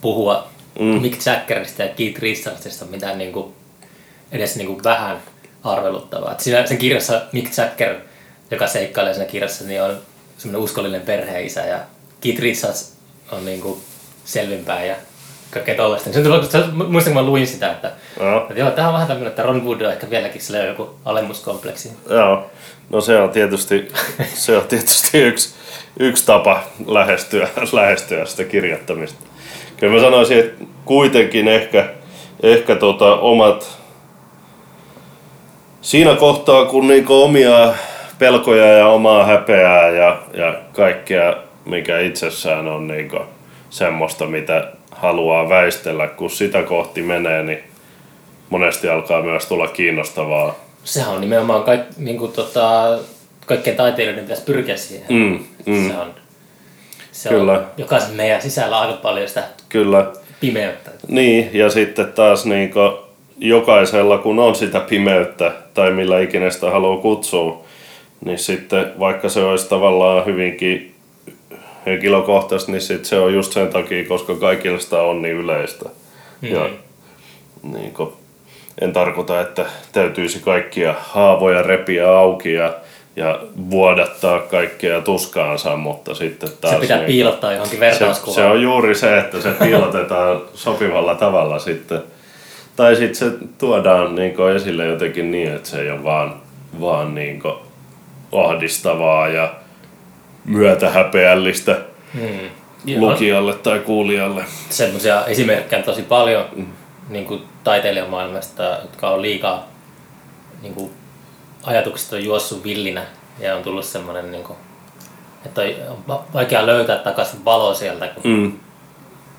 [0.00, 0.48] puhua
[0.80, 0.84] mm.
[0.84, 3.54] Mick Jaggerista ja Keith Richardsista mitään niin kuin,
[4.32, 5.22] edes niin kuin vähän
[5.64, 6.34] arveluttavaa.
[6.38, 7.96] Siinä, sen kirjassa Mick Jagger,
[8.50, 9.98] joka seikkailee siinä kirjassa, niin on
[10.38, 11.78] semmoinen uskollinen perheisä ja
[12.20, 12.92] Keith Richards
[13.32, 13.80] on niin kuin
[14.24, 14.96] selvinpäin ja
[15.50, 16.12] kaikkea tollaista.
[16.12, 18.40] Se tuli, se, muistan, kun mä luin sitä, että, Joo.
[18.40, 21.92] että joo, tämä on vähän tämmöinen, että Ron Wood on ehkä vieläkin sillä joku alemmuskompleksi.
[22.10, 22.50] Joo.
[22.90, 23.92] No se on tietysti,
[24.34, 25.54] se on tietysti yksi,
[26.00, 29.24] yksi tapa lähestyä, lähestyä sitä kirjoittamista.
[29.76, 31.88] Kyllä mä sanoisin, että kuitenkin ehkä,
[32.42, 33.78] ehkä tota omat...
[35.80, 37.74] Siinä kohtaa, kun niinku omia
[38.18, 43.18] pelkoja ja omaa häpeää ja, ja kaikkea, mikä itsessään on niinku
[43.70, 47.58] semmoista, mitä haluaa väistellä, kun sitä kohti menee, niin
[48.50, 52.98] monesti alkaa myös tulla kiinnostavaa Sehän on nimenomaan kaik, niin kuin, tota,
[53.46, 55.06] kaikkien taiteilijoiden pitäisi pyrkiä siihen.
[55.08, 55.88] Mm, mm.
[55.88, 56.14] Se on,
[57.12, 57.52] se Kyllä.
[57.52, 60.12] on jokaisen meidän sisällä aika paljon sitä Kyllä.
[60.40, 60.90] pimeyttä.
[61.08, 62.70] Niin, ja sitten taas niin
[63.38, 67.64] jokaisella, kun on sitä pimeyttä, tai millä ikinä sitä haluaa kutsua,
[68.24, 70.94] niin sitten vaikka se olisi tavallaan hyvinkin
[71.86, 75.88] henkilökohtaisesti, niin sitten se on just sen takia, koska kaikilla sitä on niin yleistä.
[76.40, 76.48] Mm.
[76.48, 76.68] Ja
[77.62, 78.12] niin kuin,
[78.80, 82.74] en tarkoita, että täytyisi kaikkia haavoja repiä auki ja,
[83.16, 83.40] ja
[83.70, 86.74] vuodattaa kaikkea tuskaansa, mutta sitten taas...
[86.74, 88.34] Se pitää niin, piilottaa johonkin se, vertauskuvaan.
[88.34, 92.02] se on juuri se, että se piilotetaan sopivalla tavalla sitten.
[92.76, 96.34] Tai sitten se tuodaan niin esille jotenkin niin, että se ei ole vaan,
[96.80, 97.42] vaan niin
[98.32, 99.54] ahdistavaa ja
[100.44, 101.76] myötähäpeällistä
[102.14, 103.00] Mm.
[103.00, 104.44] lukijalle tai kuulijalle.
[104.70, 106.44] Semmoisia esimerkkejä on tosi paljon
[107.08, 109.68] niin kuin taiteilijamaailmasta, jotka on liikaa
[110.62, 110.90] niin kuin,
[111.66, 113.02] ajatukset on juossut villinä
[113.38, 114.58] ja on tullut semmoinen, niin kuin,
[115.46, 118.52] että on va- vaikea löytää takaisin valoa sieltä, kun, Mm.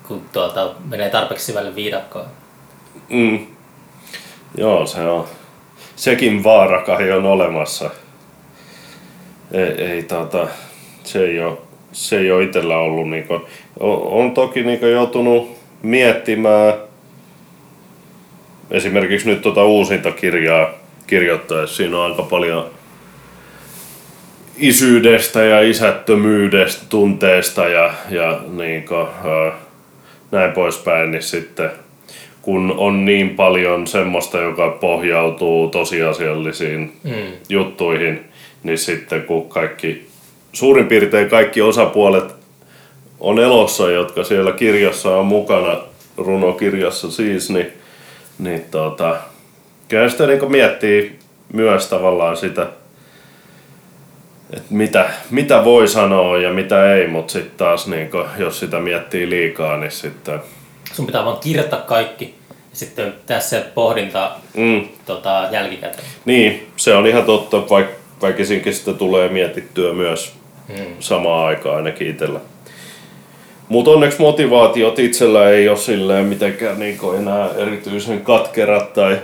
[0.08, 2.26] kun tuota, menee tarpeeksi syvälle viidakkoon.
[3.08, 3.46] Mm.
[4.58, 5.24] Joo, se on.
[5.96, 7.90] Sekin vaara kai on olemassa.
[9.52, 10.46] Ei, ei tota,
[11.04, 11.58] se ei ole,
[11.92, 13.34] se ei ole itsellä ollut niinku,
[13.80, 16.74] on, on toki niinku joutunut miettimään
[18.70, 20.68] esimerkiksi nyt tuota uusinta kirjaa
[21.06, 22.70] kirjoittaessa siinä on aika paljon
[24.58, 29.52] isyydestä ja isättömyydestä, tunteesta ja, ja niinku, ää,
[30.30, 31.70] näin poispäin, niin sitten
[32.42, 37.12] kun on niin paljon semmoista, joka pohjautuu tosiasiallisiin Mm.
[37.48, 38.24] juttuihin,
[38.62, 40.06] niin sitten kun kaikki,
[40.52, 42.34] suurin piirtein kaikki osapuolet
[43.20, 45.76] on elossa, jotka siellä kirjassa on mukana,
[46.16, 47.72] runokirjassa siis, niin,
[48.38, 49.16] niin tota,
[49.88, 51.18] kyllä sitä niin miettii
[51.52, 52.66] myös tavallaan sitä,
[54.52, 59.30] että mitä, mitä voi sanoa ja mitä ei, mutta sitten taas niin jos sitä miettii
[59.30, 60.40] liikaa, niin sitten
[60.92, 66.08] Sun pitää vaan kirjoittaa kaikki ja sitten tehdä se pohdinta mm, tota, jälkikäteen.
[66.24, 70.36] Niin, se on ihan totta, vaikka väkisinkin sitä tulee mietittyä myös
[70.68, 70.84] Mm.
[71.00, 72.40] samaan aikaan ainakin itsellä.
[73.68, 79.18] Mutta onneksi motivaatiot itsellä ei ole silleen mitenkään niinku enää erityisen katkerat tai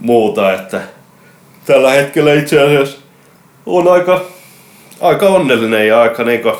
[0.00, 0.80] muuta, että
[1.66, 2.98] tällä hetkellä itse asiassa
[3.66, 4.20] on aika,
[5.00, 6.52] aika onnellinen ja aika niinku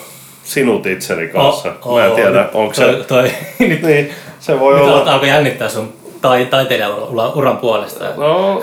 [0.44, 1.72] sinut itseni kanssa.
[1.84, 3.04] Oh, Mä en oh, tiedä, nyt onko toi, se...
[3.04, 3.30] Toi,
[3.68, 4.10] nyt, Niin,
[4.40, 5.12] se voi nyt olla...
[5.12, 8.04] alkaa jännittää sun tai, taiteilijan ura- uran puolesta.
[8.16, 8.62] No,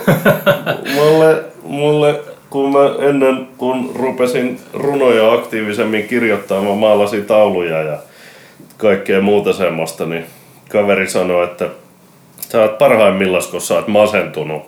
[0.94, 2.20] mulle, mulle
[2.50, 7.98] kun mä ennen kun rupesin runoja aktiivisemmin kirjoittamaan, mä maalasin tauluja ja
[8.76, 10.26] kaikkea muuta semmoista, niin
[10.68, 11.68] kaveri sanoi, että
[12.52, 14.62] sä oot parhaimmillaan, kun sä oot masentunut.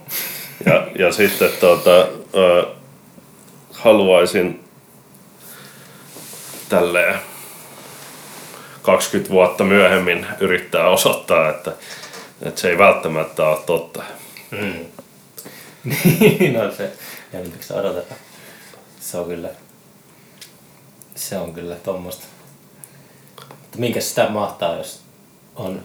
[0.67, 2.67] Ja, ja sitten tota, ö,
[3.73, 4.65] haluaisin
[6.69, 7.19] tälleen
[8.83, 11.73] 20 vuotta myöhemmin yrittää osoittaa, että,
[12.43, 14.03] että se ei välttämättä ole totta.
[15.85, 16.93] Niin on se.
[17.33, 18.21] Jännityksessä odotetaan.
[19.01, 19.49] Se on kyllä,
[21.15, 22.27] se on kyllä tommosta.
[23.51, 25.03] Mutta minkä sitä mahtaa, jos
[25.57, 25.83] on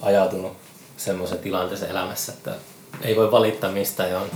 [0.00, 0.56] ajautunut
[1.00, 2.50] semmoisen tilanteeseen elämässä, että
[3.02, 4.26] ei voi valittaa mistään ja on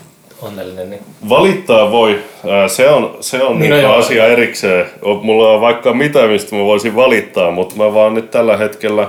[0.43, 2.21] onnellinen, niin Valittaa voi.
[2.67, 4.87] Se on, se on Niin, niin no asia erikseen.
[5.23, 9.09] Mulla on vaikka mitä, mistä mä voisin valittaa, mutta mä vaan nyt tällä hetkellä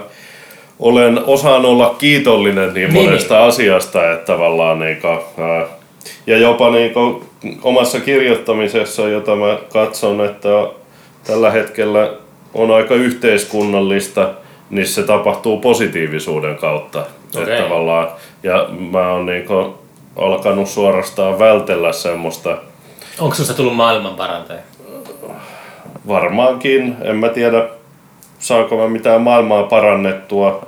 [0.79, 5.07] olen osaan olla kiitollinen niin Niin, monesta asiasta, että tavallaan niinku,
[6.27, 7.23] ja jopa niinku
[7.61, 10.49] omassa kirjoittamisessa, jota mä katson, että
[11.23, 12.13] tällä hetkellä
[12.53, 14.29] on aika yhteiskunnallista,
[14.69, 17.05] niin se tapahtuu positiivisuuden kautta.
[17.41, 18.07] Että tavallaan,
[18.43, 19.75] ja mä oon niinku
[20.15, 22.57] alkanut suorastaan vältellä semmoista
[23.19, 24.59] onko sinusta tullut maailmanparantaja?
[26.07, 27.67] varmaankin, en mä tiedä
[28.39, 30.67] saanko mä mitään maailmaa parannettua,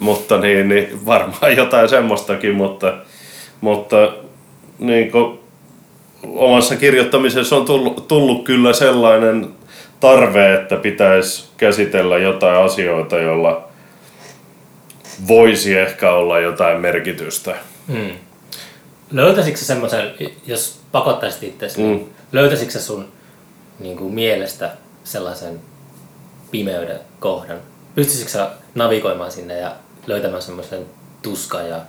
[0.00, 2.94] mutta niin, niin varmaan jotain semmoistakin, mutta,
[3.60, 4.12] mutta
[4.78, 5.38] niin kuin,
[6.26, 9.48] omassa kirjoittamisessa on tullut, tullut kyllä sellainen
[10.00, 13.68] tarve, että pitäisi käsitellä jotain asioita, joilla
[15.28, 17.54] voisi ehkä olla jotain merkitystä.
[17.88, 18.10] Mm.
[19.10, 20.14] Löytäisikö sä semmoisen,
[20.46, 22.00] jos pakottaisit itse, mm.
[22.32, 23.12] löytäisikö sun
[23.78, 24.70] niin kuin mielestä
[25.04, 25.60] sellaisen
[26.50, 27.56] pimeyden kohdan?
[27.94, 29.72] Pystyisikö sä navigoimaan sinne ja
[30.06, 30.86] löytämään semmoisen
[31.22, 31.80] tuskan ja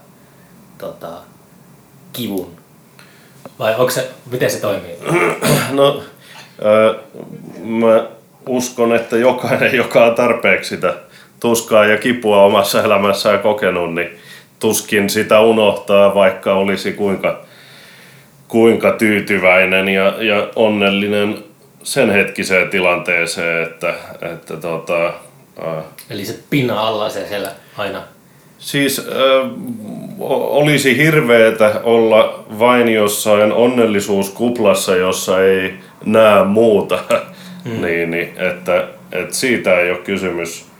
[0.78, 1.12] tota,
[2.14, 2.56] kivun?
[3.60, 4.96] Vai onko se, miten se toimii?
[5.72, 6.04] No,
[6.66, 7.04] äh,
[7.64, 8.08] mä
[8.48, 10.94] uskon, että jokainen, joka on tarpeeksi sitä
[11.44, 14.10] tuskaa ja kipua omassa elämässään kokenut, niin
[14.60, 17.42] tuskin sitä unohtaa, vaikka olisi kuinka,
[18.48, 21.44] kuinka tyytyväinen ja, ja onnellinen
[21.84, 23.94] sen hetkiseen tilanteeseen, että,
[24.34, 28.02] että tota, äh, Eli se pinna alla se siellä aina
[28.58, 29.50] Siis äh,
[30.20, 35.74] olisi hirveetä olla vain jossain onnellisuuskuplassa, jossa ei
[36.06, 37.00] näe muuta.
[37.66, 37.82] Mm.
[37.86, 40.73] niin, niin, että, että siitä ei ole kysymys.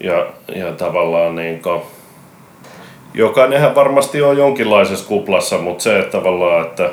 [0.00, 1.80] Ja, ja tavallaan niin kuin,
[3.14, 6.90] jokainenhan varmasti on jonkinlaisessa kuplassa, mutta se, että tavallaan, että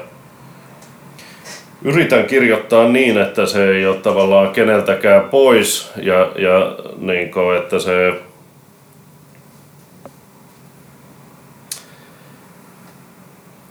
[1.82, 7.80] yritän kirjoittaa niin, että se ei ole tavallaan keneltäkään pois ja, ja niin kuin, että
[7.80, 8.14] se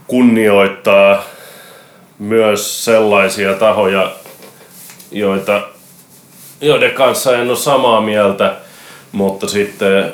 [0.07, 1.22] kunnioittaa
[2.18, 4.12] myös sellaisia tahoja,
[5.11, 5.62] joita,
[6.61, 8.52] joiden kanssa en ole samaa mieltä,
[9.12, 10.11] mutta sitten ää,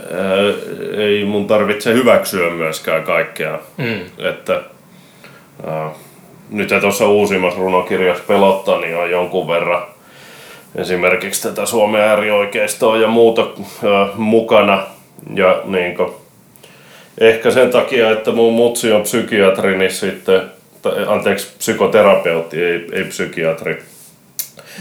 [0.97, 3.59] ei mun tarvitse hyväksyä myöskään kaikkea.
[3.77, 4.01] Mm.
[4.19, 4.61] Että,
[5.67, 5.91] ää,
[6.51, 9.83] nyt tuossa uusimmassa runokirjassa pelottaa, niin on jonkun verran
[10.75, 14.87] esimerkiksi tätä Suomen äärioikeistoa ja muuta ää, mukana.
[15.35, 16.13] Ja niin kuin,
[17.19, 20.43] Ehkä sen takia, että mun mutsi on psykiatri, niin sitten,
[21.07, 23.83] anteeksi, psykoterapeutti, ei, ei psykiatri.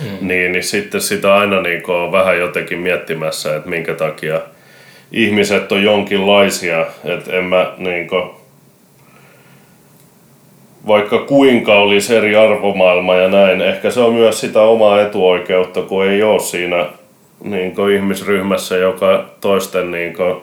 [0.02, 0.28] Mm.
[0.28, 4.42] Niin, niin sitten sitä aina niin on vähän jotenkin miettimässä, että minkä takia
[5.12, 6.86] ihmiset on jonkinlaisia.
[7.04, 8.30] Että en mä niin kuin,
[10.88, 16.06] vaikka kuinka olisi eri arvomaailma ja näin, ehkä se on myös sitä omaa etuoikeutta, kun
[16.06, 16.86] ei ole siinä
[17.44, 20.36] niin ihmisryhmässä, joka toisten niin kuin,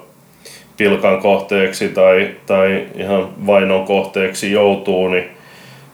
[0.77, 5.29] pilkan kohteeksi tai, tai ihan vainon kohteeksi joutuu, niin,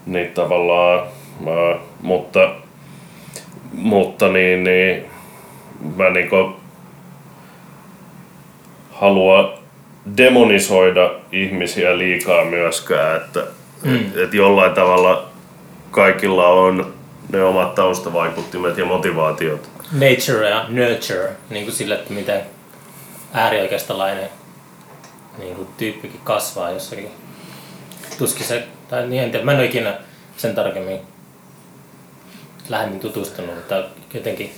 [0.07, 1.07] niin tavallaan,
[1.47, 2.51] ää, mutta,
[3.73, 5.05] mutta niin, niin
[5.97, 6.29] mä niin
[8.91, 9.59] halua
[10.17, 13.45] demonisoida ihmisiä liikaa myöskään, että
[13.83, 13.97] mm.
[13.97, 15.29] et, et jollain tavalla
[15.91, 16.95] kaikilla on
[17.33, 19.71] ne omat taustavaikuttimet ja motivaatiot.
[19.93, 22.41] Nature ja nurture, niin kuin sille, että miten
[23.33, 24.29] äärioikeistolainen
[25.39, 27.11] niin kuin tyyppikin kasvaa jossakin.
[28.19, 29.99] Tuskin se, tai niin en tiedä, mä en ole ikinä
[30.37, 31.01] sen tarkemmin
[32.69, 34.51] lähemmin tutustunut, mutta jotenkin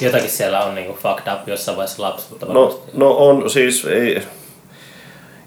[0.00, 4.22] jotakin siellä on niin kuin fucked up jossain vaiheessa lapsuutta No, no on siis, ei,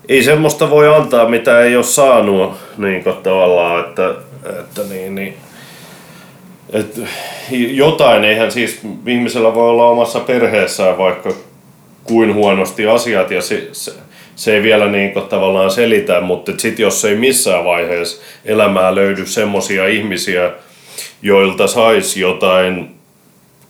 [0.10, 4.16] ei semmoista voi antaa, mitä ei ole saanut niin tavallaan, että,
[4.60, 5.38] että niin, niin,
[6.74, 7.02] että
[7.72, 11.34] jotain, eihän siis ihmisellä voi olla omassa perheessään vaikka
[12.04, 13.94] kuin huonosti asiat ja se, se,
[14.36, 19.26] se ei vielä niin kuin tavallaan selitä, mutta sitten jos ei missään vaiheessa elämää löydy
[19.26, 20.52] semmoisia ihmisiä,
[21.22, 22.96] joilta saisi jotain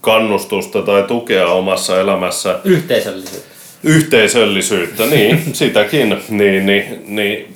[0.02, 2.60] kannustusta tai tukea omassa elämässä.
[2.64, 3.50] Yhteisöllisyyttä.
[3.84, 6.18] Yhteisöllisyyttä, niin, sitäkin.
[6.30, 7.56] Niin, niin, niin,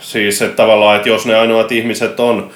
[0.00, 2.50] siis että tavallaan, että jos ne ainoat ihmiset on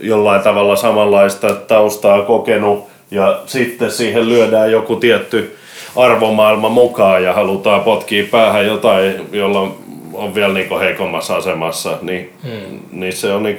[0.00, 5.56] jollain tavalla samanlaista taustaa kokenut ja sitten siihen lyödään joku tietty
[5.96, 9.74] arvomaailma mukaan ja halutaan potkia päähän jotain, jolla
[10.12, 12.80] on vielä niin heikommassa asemassa, niin, hmm.
[12.92, 13.58] niin se on niin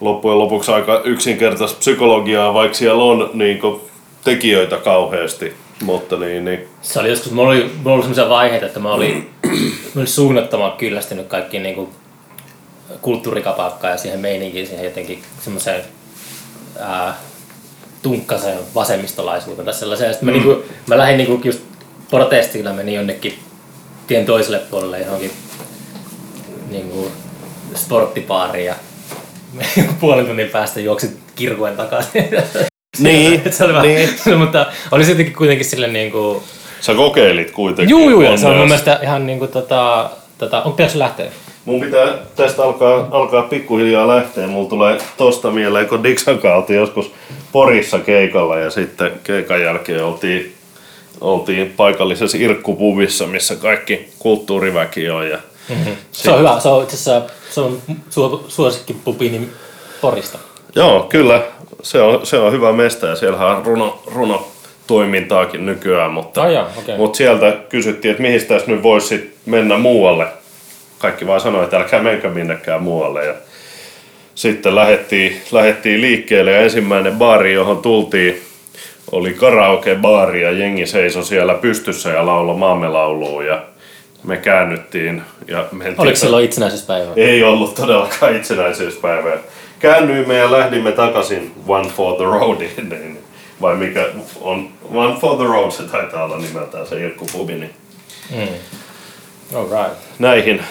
[0.00, 3.60] loppujen lopuksi aika yksinkertaista psykologiaa, vaikka siellä on niin
[4.24, 5.54] tekijöitä kauheasti.
[5.82, 6.68] Mutta niin, niin.
[6.82, 9.52] Se oli joskus, mulla oli, mulla oli sellaisia vaiheita, että mä olin, mä
[9.96, 11.88] olin suunnattoman kyllästynyt kaikkiin niin
[13.00, 15.84] kulttuurikapakkaan ja siihen meininkiin, siihen jotenkin semmoiseen
[18.02, 20.14] tunkkaseen vasemmistolaisuuteen tai sellaiseen.
[20.14, 20.38] Sitten mm.
[20.38, 21.60] mä, niinku, mä lähdin niinku just
[22.10, 23.38] protestilla menin jonnekin
[24.06, 25.32] tien toiselle puolelle johonkin
[26.70, 27.10] niinku
[27.74, 28.74] sporttipaariin ja
[30.00, 32.28] puolen tunnin päästä juoksin kirkuen takaisin.
[32.98, 34.08] Niin, se oli niin.
[34.26, 36.42] Vähän, mutta oli se jotenkin kuitenkin sille niinku...
[36.80, 37.90] Sä kokeilit kuitenkin.
[37.90, 41.30] Juu, juu, se on mun mielestä ihan niinku tota, tota onko pitäisi lähteä?
[41.64, 44.46] Mun pitää tästä alkaa, alkaa pikkuhiljaa lähteä.
[44.46, 47.12] Mulla tulee tosta mieleen, kun Dixon oltiin joskus
[47.52, 50.54] Porissa keikalla ja sitten keikan jälkeen oltiin,
[51.20, 55.38] oltiin paikallisessa irkkupuvissa, missä kaikki kulttuuriväki on ja
[55.68, 55.96] Mm-hmm.
[56.12, 56.60] Se on hyvä.
[56.60, 59.48] Se on itse asiassa se on su- suosikkipubini
[60.00, 60.38] Porista.
[60.74, 61.42] Joo, kyllä.
[61.82, 64.48] Se on, se on hyvä mesta ja siellähän on runo, runo
[64.86, 66.96] toimintaakin nykyään, mutta, Oh, joo, okay.
[66.96, 70.26] mutta sieltä kysyttiin, että mihin tässä nyt voisi mennä muualle.
[70.98, 73.24] Kaikki vaan sanoi, että älkää menkö minnekään muualle.
[73.26, 73.34] Ja
[74.34, 78.42] sitten lähdettiin, lähdettiin liikkeelle ja ensimmäinen baari, johon tultiin,
[79.12, 83.62] oli karaoke-baari ja jengi seisoi siellä pystyssä ja laulo maamme lauluun ja
[84.24, 85.22] me käännyttiin.
[85.48, 87.12] Ja mentiin Oliko silloin itsenäisyyspäivä?
[87.16, 89.36] ei ollut todellakaan itsenäisyyspäivää.
[89.78, 93.18] Käännyimme ja lähdimme takaisin One for the Roadiin, niin,
[93.60, 94.06] vai mikä
[94.40, 97.74] on One for the Road, se taitaa olla nimeltään se Irkku-pubi, niin
[99.54, 99.98] All right.
[100.18, 100.62] näihin,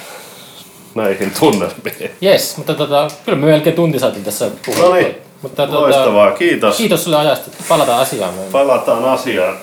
[0.95, 2.11] näihin tunnelmiin.
[2.23, 4.83] Yes, mutta tota, kyllä me melkein tunti saatiin tässä puhua.
[4.83, 6.77] No niin, mutta, tota, loistavaa, kiitos.
[6.77, 7.51] Kiitos sulle ajasta.
[7.69, 8.33] Palataan asiaan.
[8.51, 9.57] Palataan asiaan.